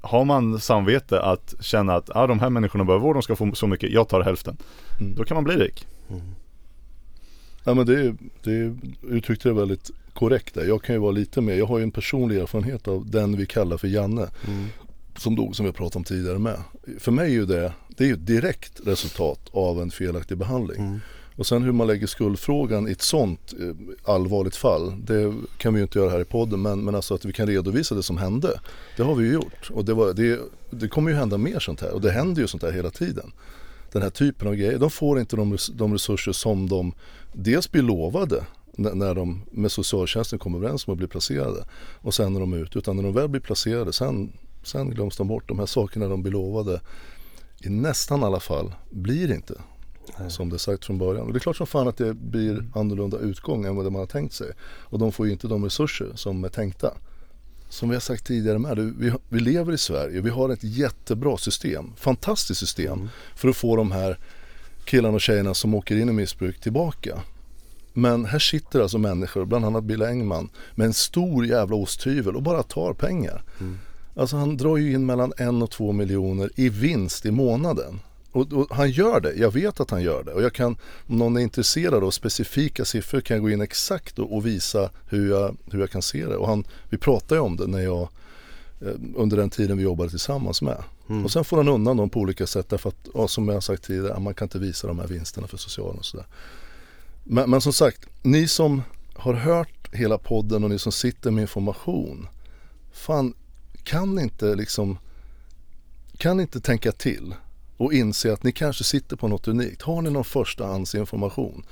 [0.00, 3.54] har man samvete att känna att ah, de här människorna behöver vård, de ska få
[3.54, 4.56] så mycket, jag tar hälften.
[5.00, 5.14] Mm.
[5.14, 5.86] Då kan man bli rik.
[7.64, 8.76] Ja men det, är- det är-
[9.08, 10.64] uttryckte det väldigt korrekt där.
[10.64, 13.46] Jag kan ju vara lite mer, jag har ju en personlig erfarenhet av den vi
[13.46, 14.28] kallar för Janne.
[14.48, 14.64] Mm.
[15.16, 16.56] Som dog som vi pratade om tidigare med.
[16.98, 21.00] För mig är ju det, det är ju ett direkt resultat av en felaktig behandling.
[21.36, 24.94] Och sen hur man lägger skuldfrågan i ett sånt eh, allvarligt fall.
[25.04, 27.46] Det kan vi ju inte göra här i podden men, men alltså att vi kan
[27.46, 28.60] redovisa det som hände.
[28.96, 29.70] Det har vi ju gjort.
[29.70, 30.40] Och det, var, det,
[30.70, 33.32] det kommer ju hända mer sånt här och det händer ju sånt här hela tiden.
[33.92, 34.78] Den här typen av grejer.
[34.78, 36.92] De får inte de, de resurser som de
[37.32, 38.44] dels blir lovade
[38.76, 41.64] när, när de med socialtjänsten kommer överens om att bli placerade.
[42.00, 42.78] Och sen när de är ute.
[42.78, 45.48] Utan när de väl blir placerade sen, sen glöms de bort.
[45.48, 46.80] De här sakerna de blir lovade
[47.64, 49.54] i nästan alla fall blir inte
[50.28, 51.26] som det är sagt från början.
[51.26, 54.06] Och det är klart som fan att det blir annorlunda utgång än vad man har
[54.06, 54.52] tänkt sig.
[54.62, 56.94] Och de får ju inte de resurser som är tänkta.
[57.68, 61.36] Som vi har sagt tidigare med, vi, vi lever i Sverige, vi har ett jättebra
[61.36, 64.18] system, fantastiskt system för att få de här
[64.84, 67.22] killarna och tjejerna som åker in i missbruk tillbaka.
[67.92, 72.42] Men här sitter alltså människor, bland annat Bill Engman, med en stor jävla osthyvel och
[72.42, 73.42] bara tar pengar.
[74.16, 78.00] Alltså han drar ju in mellan en och två miljoner i vinst i månaden.
[78.32, 80.32] Och, och, han gör det, jag vet att han gör det.
[80.32, 84.18] Och jag kan, om någon är intresserad av specifika siffror kan jag gå in exakt
[84.18, 86.36] och, och visa hur jag, hur jag kan se det.
[86.36, 88.08] Och han, vi pratade ju om det när jag,
[88.80, 90.82] eh, under den tiden vi jobbade tillsammans med.
[91.08, 91.24] Mm.
[91.24, 93.84] Och sen får han undan dem på olika sätt därför att, ja, som jag sagt
[93.84, 96.26] tidigare, man kan inte visa de här vinsterna för socialen och sådär.
[97.24, 98.82] Men, men som sagt, ni som
[99.14, 102.28] har hört hela podden och ni som sitter med information.
[102.92, 103.34] Fan,
[103.84, 104.98] kan inte liksom,
[106.16, 107.34] kan inte tänka till
[107.84, 109.82] och inse att ni kanske sitter på något unikt.
[109.82, 111.64] Har ni någon förstahandsinformation?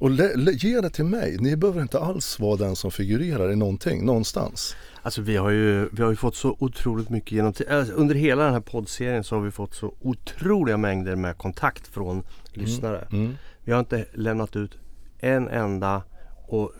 [0.00, 0.10] Och
[0.52, 1.36] ge det till mig.
[1.40, 4.76] Ni behöver inte alls vara den som figurerar i någonting, någonstans.
[5.02, 8.44] Alltså vi har ju, vi har ju fått så otroligt mycket genom alltså, Under hela
[8.44, 12.24] den här poddserien så har vi fått så otroliga mängder med kontakt från mm.
[12.52, 13.08] lyssnare.
[13.12, 13.34] Mm.
[13.64, 14.78] Vi har inte lämnat ut
[15.18, 16.02] en enda
[16.48, 16.72] och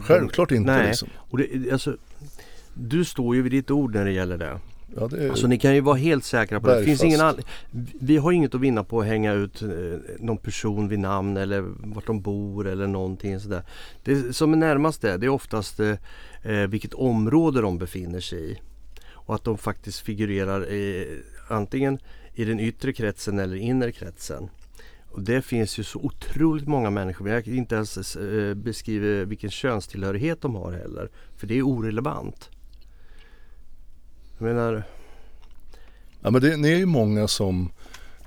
[0.00, 1.08] Självklart inte nej, liksom.
[1.16, 1.96] Och det, alltså,
[2.74, 4.60] du står ju vid ditt ord när det gäller det.
[4.96, 6.78] Ja, är alltså ni kan ju vara helt säkra på det.
[6.78, 7.40] det finns ingen all...
[8.00, 9.68] Vi har inget att vinna på att hänga ut eh,
[10.18, 11.60] någon person vid namn eller
[11.94, 13.62] vart de bor eller någonting sådär.
[14.04, 15.94] Det som är närmast det, det är oftast eh,
[16.42, 18.58] eh, vilket område de befinner sig i.
[19.10, 21.08] Och att de faktiskt figurerar i,
[21.48, 21.98] antingen
[22.34, 24.48] i den yttre kretsen eller inre kretsen.
[25.10, 29.50] Och det finns ju så otroligt många människor, jag kan inte ens eh, beskriva vilken
[29.50, 31.10] könstillhörighet de har heller.
[31.36, 32.50] För det är orelevant.
[34.38, 34.82] Jag menar...
[36.20, 37.70] Ja men det, ni är ju många som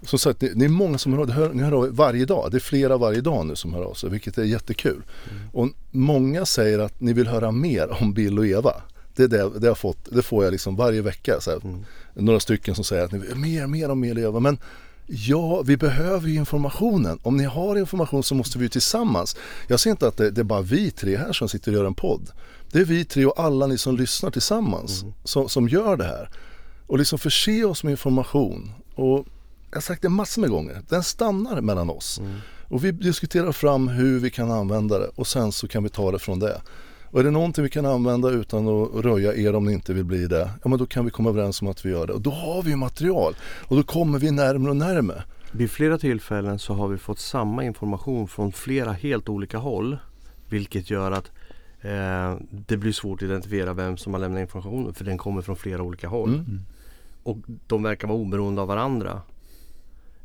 [0.01, 2.51] som sagt, det, är många som hör, hör, ni hör av varje dag.
[2.51, 5.01] Det är flera varje dag nu som hör av sig, vilket är jättekul.
[5.31, 5.49] Mm.
[5.53, 8.73] Och många säger att ni vill höra mer om Bill och Eva.
[9.15, 11.39] Det, är det, det, har fått, det får jag liksom varje vecka.
[11.39, 11.85] Så här, mm.
[12.13, 14.39] Några stycken som säger att ni vill mer, mer om Bill och Eva.
[14.39, 14.57] Men
[15.09, 17.19] Ja, vi behöver ju informationen.
[17.23, 19.35] Om ni har information så måste vi ju tillsammans.
[19.67, 21.85] Jag ser inte att det, det, är bara vi tre här som sitter och gör
[21.85, 22.31] en podd.
[22.71, 25.13] Det är vi tre och alla ni som lyssnar tillsammans mm.
[25.23, 26.29] som, som gör det här.
[26.87, 28.71] Och liksom förse oss med information.
[28.95, 29.25] Och
[29.69, 32.19] jag har sagt det massor med gånger, den stannar mellan oss.
[32.19, 32.35] Mm.
[32.69, 36.11] Och vi diskuterar fram hur vi kan använda det och sen så kan vi ta
[36.11, 36.61] det från det.
[37.11, 40.05] Och är det någonting vi kan använda utan att röja er om ni inte vill
[40.05, 42.13] bli det, ja men då kan vi komma överens om att vi gör det.
[42.13, 43.35] Och då har vi material
[43.67, 45.23] och då kommer vi närmare och närmare.
[45.51, 49.97] Vid flera tillfällen så har vi fått samma information från flera helt olika håll.
[50.49, 51.31] Vilket gör att
[52.49, 55.81] det blir svårt att identifiera vem som har lämnat informationen för den kommer från flera
[55.81, 56.33] olika håll.
[56.33, 56.61] Mm.
[57.23, 57.37] Och
[57.67, 59.21] de verkar vara oberoende av varandra.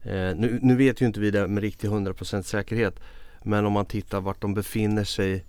[0.02, 3.00] Eh, nu, nu, vet ju inte vi det med riktig 100% säkerhet.
[3.42, 5.44] Men om man tittar vart de befinner sig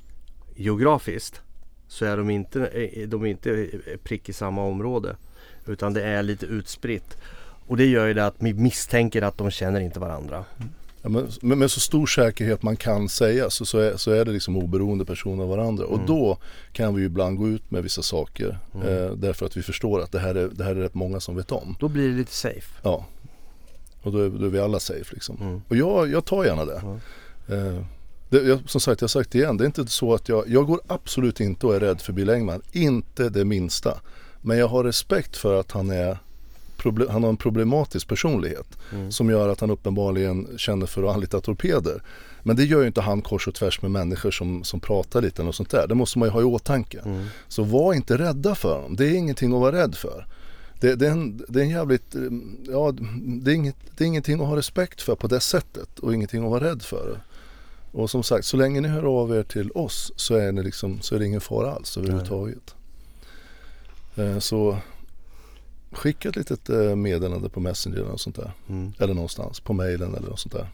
[0.56, 1.42] geografiskt
[1.88, 3.70] så är de inte, eh, de är inte
[4.04, 5.16] prick i samma område.
[5.68, 7.18] Utan det är lite utspritt.
[7.68, 10.46] Och det gör ju det att vi misstänker att de känner inte varandra.
[11.04, 11.10] Ja,
[11.42, 14.58] men, med så stor säkerhet man kan säga så, så, är, så är det liksom
[14.58, 15.86] oberoende personer av varandra.
[15.86, 16.00] Mm.
[16.00, 16.38] Och då
[16.72, 18.60] kan vi ju ibland gå ut med vissa saker.
[18.74, 18.88] Mm.
[18.88, 21.36] Eh, därför att vi förstår att det här, är, det här är rätt många som
[21.36, 21.76] vet om.
[21.80, 22.80] Då blir det lite safe.
[22.82, 23.06] Ja.
[24.02, 25.38] Och då är, då är vi alla safe liksom.
[25.42, 25.62] Mm.
[25.68, 26.82] Och jag, jag tar gärna det.
[27.48, 27.86] Eh,
[28.30, 29.58] det, jag, som sagt, jag har sagt det igen.
[29.58, 32.30] Det är inte så att jag, jag går absolut inte och är rädd för Bill
[32.30, 32.62] Engman.
[32.72, 34.00] Inte det minsta.
[34.42, 36.18] Men jag har respekt för att han är
[37.10, 39.12] han har en problematisk personlighet mm.
[39.12, 42.04] som gör att han uppenbarligen känner för att anlita torpeder.
[42.44, 45.42] Men det gör ju inte han kors och tvärs med människor som, som pratar lite
[45.42, 45.88] eller sånt där.
[45.88, 47.00] Det måste man ju ha i åtanke.
[47.06, 47.26] Mm.
[47.48, 48.96] Så var inte rädda för honom.
[48.96, 50.28] Det är ingenting att vara rädd för.
[50.80, 52.16] Det, det, är, en, det är en jävligt,
[52.68, 56.14] ja det är, inget, det är ingenting att ha respekt för på det sättet och
[56.14, 57.20] ingenting att vara rädd för.
[57.92, 61.02] Och som sagt, så länge ni hör av er till oss så är, ni liksom,
[61.02, 62.76] så är det ingen fara alls överhuvudtaget.
[64.16, 64.78] Eh, så
[65.94, 68.52] skicka ett litet eh, meddelande på Messenger eller sånt där.
[68.70, 68.94] Mm.
[69.00, 70.68] Eller någonstans, på mejlen eller något sånt där.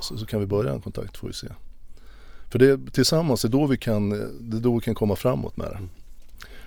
[0.00, 1.48] Så, så, kan vi börja en kontakt får vi se.
[2.50, 5.56] För det tillsammans, det är då vi kan, det är då vi kan komma framåt
[5.56, 5.76] med det.
[5.76, 5.88] Mm.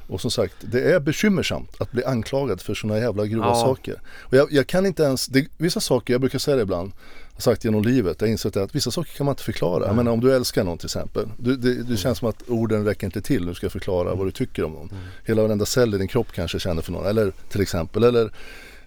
[0.07, 3.55] Och som sagt, det är bekymmersamt att bli anklagad för sådana jävla grova ja.
[3.55, 4.01] saker.
[4.21, 6.91] Och jag, jag, kan inte ens, det, vissa saker, jag brukar säga det ibland,
[7.37, 9.75] sagt genom livet, jag har insett att vissa saker kan man inte förklara.
[9.75, 9.87] Mm.
[9.87, 11.29] Jag menar om du älskar någon till exempel.
[11.37, 11.97] Du, det, det mm.
[11.97, 14.17] känns som att orden räcker inte till, du ska förklara mm.
[14.17, 14.89] vad du tycker om någon.
[14.89, 15.03] Mm.
[15.23, 18.03] Hela varenda cell i din kropp kanske känner för någon, eller till exempel.
[18.03, 18.31] Eller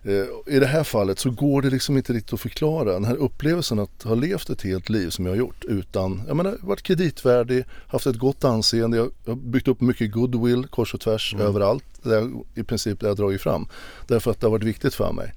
[0.03, 3.17] eh, i det här fallet så går det liksom inte riktigt att förklara den här
[3.17, 6.83] upplevelsen att ha levt ett helt liv som jag har gjort utan, jag menar, varit
[6.83, 11.47] kreditvärdig, haft ett gott anseende, jag har byggt upp mycket goodwill kors och tvärs mm.
[11.47, 13.69] överallt, där i princip där jag dragit fram.
[14.07, 15.33] Därför att det har varit viktigt för mig.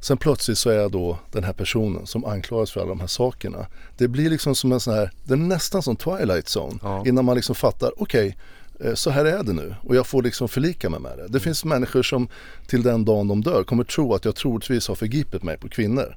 [0.00, 3.06] Sen plötsligt så är jag då den här personen som anklagas för alla de här
[3.06, 3.66] sakerna.
[3.96, 6.78] Det blir liksom som en sån här, det är nästan som Twilight Zone.
[6.82, 7.04] Ja.
[7.06, 8.36] Innan man liksom fattar, okej,
[8.78, 11.22] okay, eh, så här är det nu och jag får liksom förlika mig med det.
[11.22, 11.40] Det mm.
[11.40, 12.28] finns människor som
[12.66, 16.16] till den dagen de dör kommer tro att jag troligtvis har förgripit mig på kvinnor.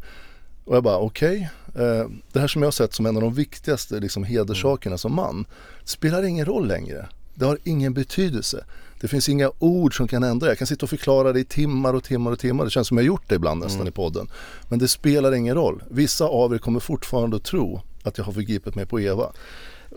[0.65, 3.22] Och jag bara okej, okay, eh, det här som jag har sett som en av
[3.22, 4.98] de viktigaste liksom, hedersakerna mm.
[4.98, 5.46] som man
[5.84, 7.08] spelar ingen roll längre.
[7.34, 8.65] Det har ingen betydelse.
[9.02, 10.48] Det finns inga ord som kan ändra.
[10.48, 12.66] Jag kan sitta och förklara det i timmar och timmar och timmar.
[12.66, 13.88] Det känns som jag gjort det ibland nästan Mm.
[13.88, 14.28] i podden.
[14.68, 15.84] Men det spelar ingen roll.
[15.90, 19.32] Vissa av er kommer fortfarande att tro att jag har förgripit mig på Eva.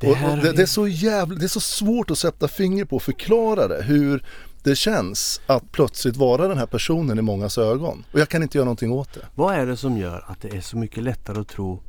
[0.01, 2.85] Det och, och det, det, är så jävla, det är så svårt att sätta finger
[2.85, 3.83] på och förklara det.
[3.83, 4.25] Hur
[4.63, 8.05] det känns att plötsligt vara den här personen i mångas ögon.
[8.13, 9.27] Och jag kan inte göra någonting åt det.
[9.35, 11.83] Vad är det som gör att det är så mycket lättare att tro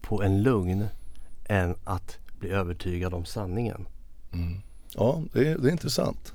[0.00, 0.86] på en lugn
[1.48, 3.86] än att bli övertygad om sanningen?
[4.94, 6.32] Ja, det är, det är intressant.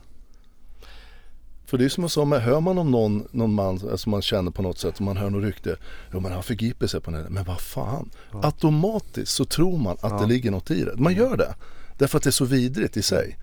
[1.65, 4.51] För det är som jag sa hör man om någon, någon man som man känner
[4.51, 5.75] på något sätt, om man hör något rykte,
[6.13, 10.19] jo men han förgriper sig på den, men vad fan, automatiskt så tror man att
[10.21, 10.95] det ligger något i det.
[10.97, 11.55] Man gör det,
[11.97, 13.37] därför att det är så vidrigt i sig.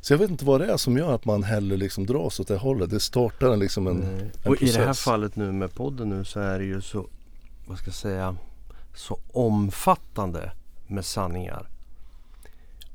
[0.00, 2.48] Så jag vet inte vad det är som gör att man hellre liksom dras åt
[2.48, 2.90] det hållet.
[2.90, 4.68] Det startar liksom en, en Och process.
[4.68, 7.06] i det här fallet nu med podden nu så är det ju så,
[7.66, 8.36] vad ska jag säga,
[8.94, 10.52] så omfattande
[10.86, 11.66] med sanningar.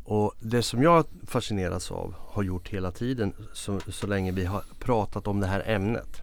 [0.10, 4.63] Och det som jag fascineras av, har gjort hela tiden så, så länge vi har
[4.80, 6.22] pratat om det här ämnet.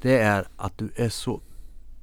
[0.00, 1.40] Det är att du är så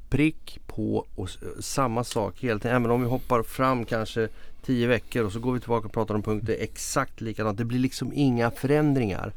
[0.10, 1.30] prick på och
[1.60, 2.76] samma sak hela tiden.
[2.76, 4.28] Även om vi hoppar fram kanske
[4.66, 7.58] tio veckor och så går vi tillbaka och pratar om punkter exakt likadant.
[7.58, 9.34] Det blir liksom inga förändringar.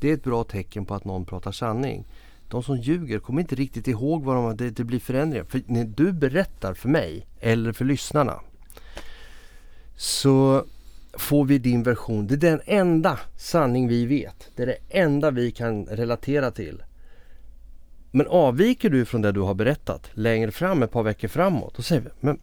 [0.00, 2.04] Det är ett bra tecken på att någon pratar sanning.
[2.48, 5.44] De som ljuger kommer inte riktigt ihåg vad de, det, det blir förändringar.
[5.44, 8.40] För när du berättar för mig eller för lyssnarna
[9.96, 10.64] så
[11.12, 12.26] får vi din version.
[12.26, 14.50] Det är den enda sanning vi vet.
[14.56, 16.82] Det är det enda vi kan relatera till.
[18.10, 21.82] Men avviker du från det du har berättat längre fram, ett par veckor framåt, då
[21.82, 22.38] säger vi, men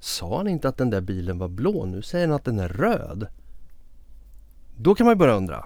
[0.00, 1.84] sa han inte att den där bilen var blå?
[1.84, 3.26] Nu säger han att den är röd.
[4.76, 5.64] Då kan man ju börja undra.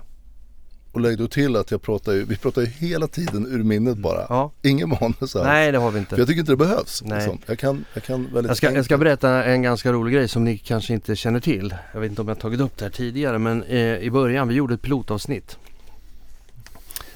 [0.93, 3.99] Och lägg då till att jag pratar ju, vi pratar ju hela tiden ur minnet
[3.99, 4.27] bara.
[4.29, 4.53] Ja.
[4.63, 5.45] Ingen manus alls.
[5.47, 6.11] Nej, det har vi inte.
[6.11, 7.03] För jag tycker inte det behövs.
[7.05, 7.19] Nej.
[7.19, 7.39] Liksom.
[7.47, 10.45] Jag, kan, jag kan väldigt Jag ska, jag ska berätta en ganska rolig grej som
[10.45, 11.75] ni kanske inte känner till.
[11.93, 14.55] Jag vet inte om jag tagit upp det här tidigare men eh, i början, vi
[14.55, 15.59] gjorde ett pilotavsnitt.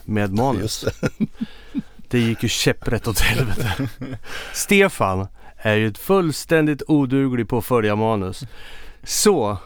[0.04, 0.84] Med manus.
[1.00, 1.26] Det.
[2.08, 3.88] Det gick ju käpprätt åt helvete.
[4.52, 8.44] Stefan är ju fullständigt oduglig på att följa manus.
[9.02, 9.58] Så.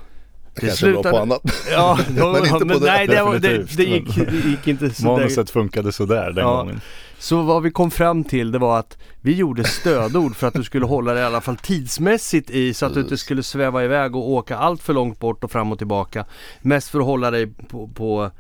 [0.54, 1.42] Jag kanske är bra på annat.
[1.70, 2.86] Ja, Men inte på men det.
[2.86, 5.10] nej det, var, det, det, gick, det gick inte så där.
[5.10, 6.56] Manuset funkade sådär den Ja.
[6.56, 6.80] gången.
[7.18, 10.64] Så vad vi kom fram till det var att vi gjorde stödord för att du
[10.64, 14.16] skulle hålla dig i alla fall tidsmässigt i så att du inte skulle sväva iväg
[14.16, 16.24] och åka allt för långt bort och fram och tillbaka.
[16.60, 18.30] Mest för att hålla dig på, på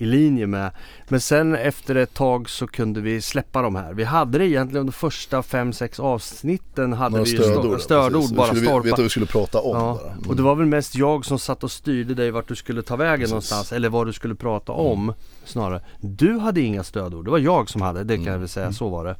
[0.00, 0.70] i linje med.
[1.08, 3.94] Men sen efter ett tag så kunde vi släppa de här.
[3.94, 7.80] Vi hade det egentligen de första 5-6 avsnitten hade Några vi stödord.
[7.80, 8.36] stödord precis.
[8.36, 8.90] bara Vi skulle stolpar.
[8.90, 10.12] vad vi skulle prata om Ja, bara.
[10.12, 10.28] Mm.
[10.28, 12.96] och det var väl mest jag som satt och styrde dig vart du skulle ta
[12.96, 13.30] vägen Precis.
[13.30, 15.12] någonstans eller vad du skulle prata om
[15.44, 15.82] snarare.
[16.00, 18.40] Du hade inga stödord, det var jag som hade, det kan jag Mm.
[18.40, 19.16] väl säga, så var det.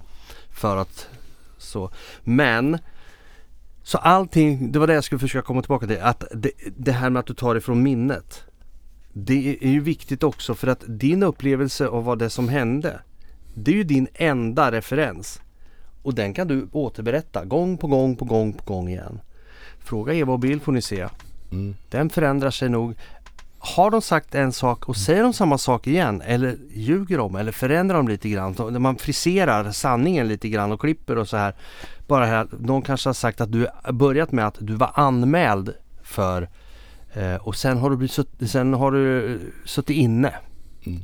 [0.51, 1.09] För att
[1.59, 1.91] så.
[2.25, 2.79] Men
[3.83, 6.01] så allting, det var det jag skulle försöka komma tillbaka till.
[6.03, 8.45] Att det, det här med att du tar ifrån minnet.
[9.13, 13.01] Det är ju viktigt också för att din upplevelse av vad det som hände.
[13.55, 15.41] Det är ju din enda referens.
[16.03, 19.21] Och den kan du återberätta gång på gång på gång på gång igen.
[19.79, 21.09] Fråga Eva och Bill får ni se.
[21.53, 21.75] Mm.
[21.89, 22.95] Den förändrar sig nog.
[23.59, 27.53] Har de sagt en sak och säger de samma sak igen eller ljuger de eller
[27.53, 28.83] förändrar de lite grann?
[28.83, 31.55] Man friserar sanningen lite grann och klipper och så här.
[32.07, 36.49] Bara här, de kanske har sagt att du börjat med att du var anmäld för
[37.15, 38.19] eh, och sen har du, blivit,
[38.51, 40.35] sen har du eh, suttit inne.
[40.87, 41.01] Mm.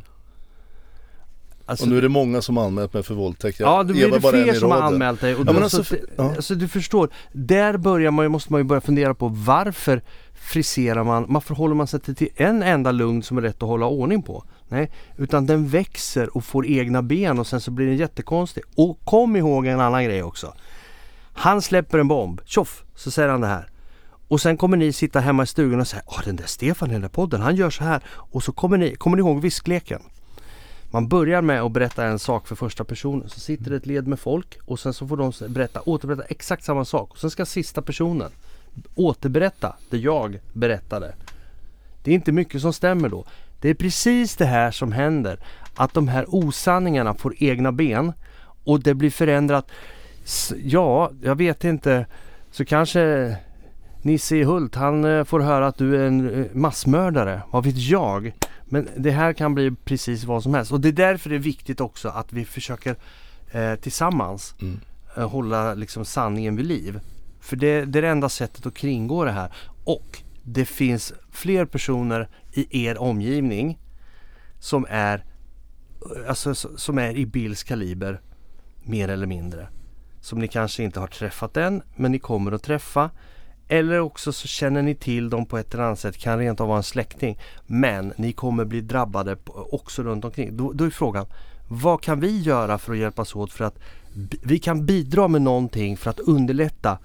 [1.69, 3.61] Alltså, Och nu är det många som har anmält mig för våldtäkt.
[3.61, 5.35] Jag- Ja, då blir det fler som har anmält dig.
[5.35, 6.25] Och Ja, alltså, suttit- ja.
[6.37, 10.03] alltså du förstår, där börjar man måste man ju börja fundera på varför
[10.35, 13.87] friserar man, varför håller man sig till en enda lugn som är rätt att hålla
[13.87, 14.45] ordning på?
[14.69, 18.63] Nej, utan den växer och får egna ben och sen så blir den jättekonstig.
[18.77, 20.55] Och kom ihåg en annan grej också.
[21.33, 23.71] Han släpper en bomb, tjoff, så säger han det här.
[24.29, 26.93] Och sen kommer ni sitta hemma i stugan och säga Åh den där Stefan i
[26.93, 28.03] den där podden, han gör så här.
[28.09, 30.03] Och så kommer ni, kommer ni ihåg viskleken?
[30.91, 33.29] Man börjar med att berätta en sak för första personen.
[33.29, 36.65] Så sitter det ett led med folk och sen så får de berätta, återberätta exakt
[36.65, 37.11] samma sak.
[37.11, 38.31] Och sen ska sista personen
[38.95, 41.15] återberätta det jag berättade.
[42.03, 43.25] Det är inte mycket som stämmer då.
[43.61, 45.39] Det är precis det här som händer.
[45.75, 48.13] Att de här osanningarna får egna ben
[48.65, 49.71] och det blir förändrat.
[50.57, 52.07] Ja, jag vet inte.
[52.51, 53.37] Så kanske
[54.07, 57.43] Nisse Hult, han eh, får höra att du är en eh, massmördare.
[57.51, 58.33] Vad vet jag?
[58.65, 60.73] Men det här kan bli precis vad som helst.
[60.73, 62.97] Och det är därför det är viktigt också att vi försöker
[63.51, 64.81] eh, tillsammans Mm.
[65.17, 67.01] eh, hålla liksom sanningen vid liv.
[67.41, 69.53] För det, det är det enda sättet att kringgå det här.
[69.85, 73.79] Och det finns fler personer i er omgivning
[74.59, 75.25] som är,
[76.29, 78.21] alltså, som är i Bills kaliber
[78.83, 79.69] mer eller mindre.
[80.21, 83.11] Som ni kanske inte har träffat än men ni kommer att träffa.
[83.69, 86.69] Eller också så känner ni till dem på ett eller annat sätt, kan rent av
[86.69, 87.39] vara en släkting.
[87.67, 89.37] Men ni kommer bli drabbade
[89.71, 90.57] också runt omkring.
[90.57, 91.27] Då, då är frågan,
[91.69, 93.79] vad kan vi göra för att hjälpas åt för att
[94.43, 96.99] vi kan bidra med någonting för att underlätta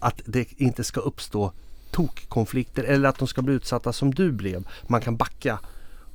[0.00, 1.52] att det inte ska uppstå
[1.90, 4.68] tokkonflikter eller att de ska bli utsatta som du blev.
[4.82, 5.58] Man kan backa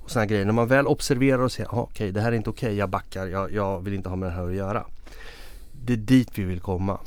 [0.04, 0.46] och sådana grejer.
[0.46, 3.28] När man väl observerar och säger, "Jaha, okej det här är inte okej, jag backar,
[3.28, 4.86] jag, jag vill inte ha med det här att göra.
[5.86, 7.00] Det är dit vi vill komma.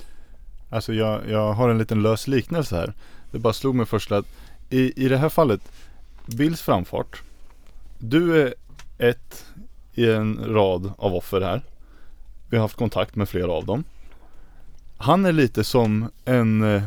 [0.72, 2.92] Alltså jag, jag har en liten lös liknelse här.
[3.30, 4.26] Det bara slog mig först att
[4.70, 5.60] i, i det här fallet,
[6.26, 7.22] Bills framfart.
[7.98, 8.54] Du är
[8.98, 9.44] ett
[9.94, 11.62] i en rad av offer här.
[12.50, 13.84] Vi har haft kontakt med flera av dem.
[14.96, 16.82] Han är lite som en eh,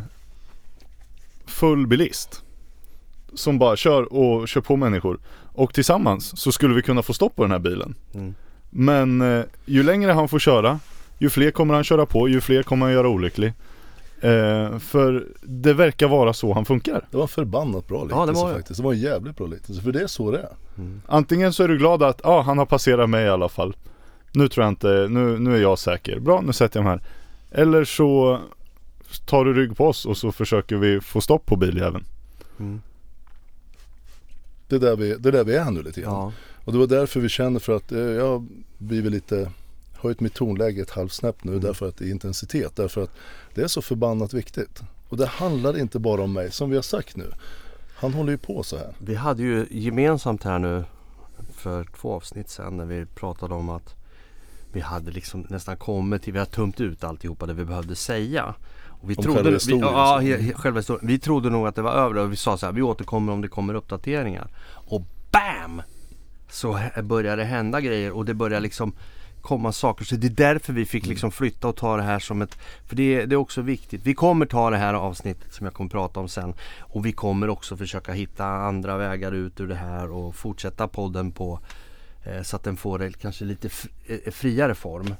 [1.46, 2.44] full bilist.
[3.34, 5.20] Som bara kör och kör på människor.
[5.54, 7.96] Och tillsammans så skulle vi kunna få stopp på den här bilen.
[8.14, 8.36] Mm.
[8.70, 10.80] Men eh, ju längre han får köra,
[11.18, 13.54] ju fler kommer han köra på, ju fler kommer han göra olycklig.
[14.22, 17.08] Eh, för det verkar vara så han funkar.
[17.12, 18.78] Det var förbannat bra liknelse Ja, det var faktiskt.
[18.78, 19.82] Det var en jävligt bra liknelse.
[19.82, 20.50] För det är så det är.
[21.08, 23.76] Antingen så är du glad att ah, han har passerat mig i alla fall.
[24.32, 26.20] Nu tror jag inte, nu, nu är jag säker.
[26.20, 27.02] Bra, nu sätter jag mig här.
[27.62, 28.40] Eller så
[29.26, 32.06] tar du rygg på oss och så försöker vi få stopp på biljäveln.
[32.60, 32.82] Mm.
[34.68, 36.14] Det är där vi, det är där vi är nu lite grann.
[36.14, 36.32] Ja.
[36.66, 38.46] Och det var därför vi känner för att jag har
[38.78, 39.52] blivit lite
[40.06, 41.64] höjt mitt tonläge ett halvsnäpp nu Mm.
[41.64, 42.76] därför att det är intensitet.
[42.76, 43.12] Därför att
[43.54, 44.82] det är så förbannat viktigt.
[45.10, 47.32] Och det handlar inte bara om mig som vi har sagt nu.
[47.96, 48.94] Han håller ju på så här.
[49.00, 50.84] Vi hade ju gemensamt här nu
[51.54, 53.96] för två avsnitt sedan när vi pratade om att
[54.74, 58.56] vi hade liksom nästan kommit till, vi har tömt ut alltihopa det vi behövde säga.
[58.88, 61.08] Och vi Om trodde, själva vi, historien, ja, själva historien.
[61.08, 63.42] Vi trodde nog att det var över och vi sa så här, vi återkommer om
[63.42, 64.48] det kommer uppdateringar.
[64.72, 65.02] Och
[65.32, 65.82] BAM!
[66.50, 68.94] Så börjar det hända grejer och det börjar liksom
[69.46, 70.06] komma saker.
[70.06, 72.58] Så det är därför vi fick liksom flytta och ta det här som ett...
[72.88, 74.02] För det, det är också viktigt.
[74.04, 76.54] Vi kommer ta det här avsnittet som jag kommer prata om sen.
[76.80, 81.32] Och vi kommer också försöka hitta andra vägar ut ur det här och fortsätta podden
[81.32, 81.60] på
[82.24, 83.70] eh, så att den får en kanske lite
[84.08, 85.16] eh, friare form.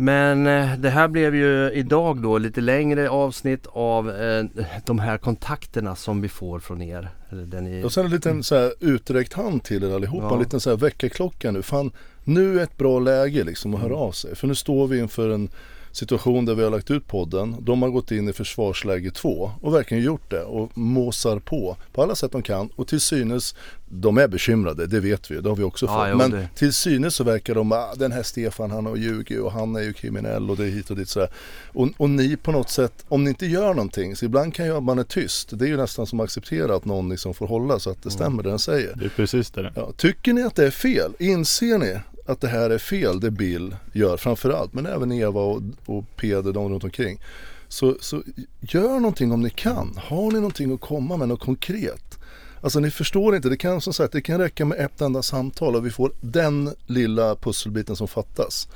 [0.00, 4.44] Men eh, det här blev ju idag då lite längre avsnitt av eh,
[4.84, 7.10] de här kontakterna som vi får från er.
[7.30, 10.26] Eller den ni, Och sen en liten så här uträckt hand till er allihopa.
[10.26, 10.32] Ja.
[10.32, 11.62] En liten så här väckarklocka nu.
[11.62, 11.90] Fan,
[12.28, 14.36] nu är ett bra läge liksom att höra av sig.
[14.36, 15.48] För nu står vi inför en
[15.92, 17.56] situation där vi har lagt ut podden.
[17.60, 22.02] De har gått in i försvarsläge 2 och verkligen gjort det och måsar på på
[22.02, 22.68] alla sätt de kan.
[22.76, 23.54] Och till synes,
[23.88, 26.08] de är bekymrade, det vet vi, det har vi också Ja, fått.
[26.10, 29.40] jo, Men det- till synes så verkar de, ah, den här Stefan han har ljugit
[29.40, 31.28] och han är ju kriminell och det är hit och dit sådär.
[31.68, 34.76] Och, och ni på något sätt, om ni inte gör någonting, så ibland kan ju
[34.76, 35.58] att man är tyst.
[35.58, 38.10] Det är ju nästan som att acceptera att någon liksom får hålla så att det
[38.10, 38.94] stämmer det den säger.
[38.96, 39.72] Det är precis det.
[39.76, 41.12] Ja, tycker ni att det är fel?
[41.18, 41.98] Inser ni
[42.28, 46.52] att det här är fel det Bill gör framförallt men även Eva och, och Peder
[46.52, 47.20] de runt omkring.
[47.68, 48.22] Så, så
[48.60, 49.98] gör någonting om ni kan.
[50.04, 52.18] Har ni någonting att komma med, något konkret?
[52.60, 55.76] Alltså ni förstår inte, det kan som sagt det kan räcka med ett enda samtal
[55.76, 58.68] och vi får den lilla pusselbiten som fattas.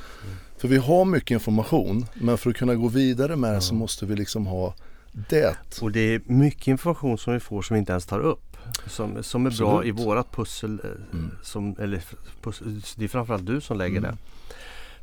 [0.59, 4.07] För vi har mycket information men för att kunna gå vidare med det så måste
[4.07, 4.75] vi liksom ha
[5.13, 5.57] det.
[5.81, 8.52] Och det är mycket information som vi får som vi inte ens tar upp.
[8.87, 10.01] Som, som är bra Absolut.
[10.01, 10.81] i vårat pussel.
[10.85, 11.31] eh, Mm.
[11.43, 12.03] Som, eller,
[12.43, 14.11] pussel, det är framförallt du som lägger Mm.
[14.11, 14.17] det.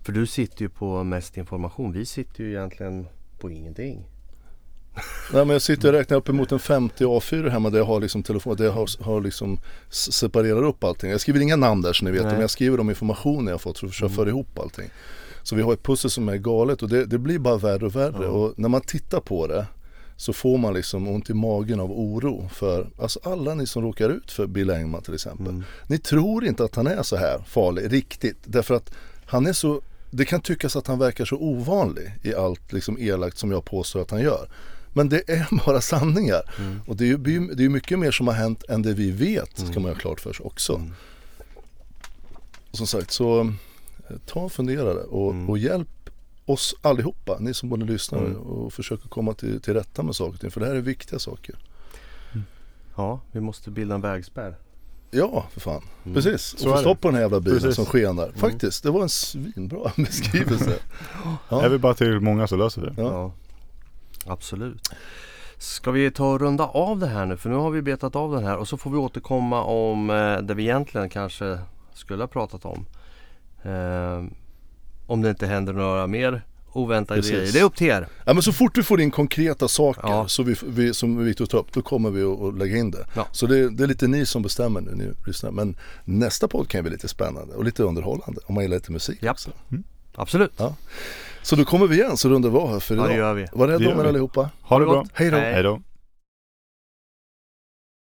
[0.03, 1.91] För du sitter ju på mest information.
[1.91, 3.07] Vi sitter ju egentligen
[3.39, 4.05] på ingenting.
[5.33, 7.99] Nej men jag sitter och räknar upp emot en 50 A4 hemma där jag har
[7.99, 11.11] liksom telefon, där jag har, har liksom separerar upp allting.
[11.11, 12.31] Jag skriver inga namn där så ni vet, Nej.
[12.31, 14.89] men jag skriver de informationer jag fått för att försöka föra ihop allting.
[15.43, 17.95] Så vi har ett pussel som är galet och det, det blir bara värre och
[17.95, 18.23] värre.
[18.23, 18.27] Ja.
[18.29, 19.65] Och när man tittar på det
[20.19, 24.09] så får man liksom ont i magen av oro för alltså alla ni som råkar
[24.09, 25.47] ut för Bill Engman till exempel.
[25.47, 25.63] Mm.
[25.87, 28.91] Ni tror inte att han är så här farlig riktigt därför att
[29.25, 33.37] han är så det kan tyckas att han verkar så ovanlig i allt liksom elakt
[33.37, 34.49] som jag påstår att han gör.
[34.93, 36.41] Men det är bara sanningar.
[36.59, 36.81] Mm.
[36.87, 37.17] Och det är ju
[37.55, 40.19] det är mycket mer som har hänt än det vi vet ska man ha klart
[40.19, 40.75] för sig också.
[40.75, 40.93] Mm.
[42.71, 45.49] Och som sagt så eh, ta en funderare och, Mm.
[45.49, 45.87] och hjälp
[46.49, 48.37] oss allihopa, ni som både lyssnar Mm.
[48.37, 50.51] och försöker komma till, till rätta med saker och ting.
[50.51, 51.55] För det här är viktiga saker.
[52.95, 54.55] Ja, vi måste bilda en vägspärr.
[55.11, 55.83] Ja, för fan.
[56.03, 56.15] Mm.
[56.15, 56.41] Precis.
[56.57, 57.75] Så Och få är stopp på den här jävla bilen Precis.
[57.75, 58.31] som skenar.
[58.35, 60.71] Faktiskt, det var en svinbra beskrivelse.
[61.49, 61.69] Är Ja.
[61.69, 63.01] vi bara tillräckligt många så löser vi det.
[63.01, 63.11] Ja.
[63.11, 63.31] Ja.
[64.33, 64.89] Absolut.
[65.57, 67.37] Ska vi ta och runda av det här nu?
[67.37, 70.37] För nu har vi betat av den här och så får vi återkomma om eh,
[70.37, 71.59] det vi egentligen kanske
[71.93, 72.85] skulle ha pratat om.
[73.63, 74.23] Eh,
[75.09, 76.41] om det inte händer några mer
[76.73, 77.35] oväntade Precis.
[77.37, 77.53] grejer.
[77.53, 78.07] Det är upp till er.
[78.25, 80.27] Ja men så fort vi får in konkreta saker Ja.
[80.27, 83.05] så vi, vi, som Victor tar upp, då kommer vi att, lägga in det.
[83.15, 83.27] Ja.
[83.31, 85.51] Så det, det är lite ni som bestämmer nu, ni lyssnar.
[85.51, 89.23] Men nästa podd kan bli lite spännande och lite underhållande om man gillar lite musik
[89.23, 89.31] Japp.
[89.33, 89.49] också.
[90.15, 90.51] Absolut.
[90.57, 90.75] Ja.
[91.41, 93.17] Så då kommer vi igen så rundar vi av här för Ja, det idag.
[93.17, 93.47] gör vi.
[93.53, 94.49] Var rädda Det om er allihopa.
[94.61, 94.93] Ha det bra.
[94.95, 95.09] gott.
[95.13, 95.37] Hej då.
[95.37, 95.53] Hej.
[95.53, 95.81] Hej då.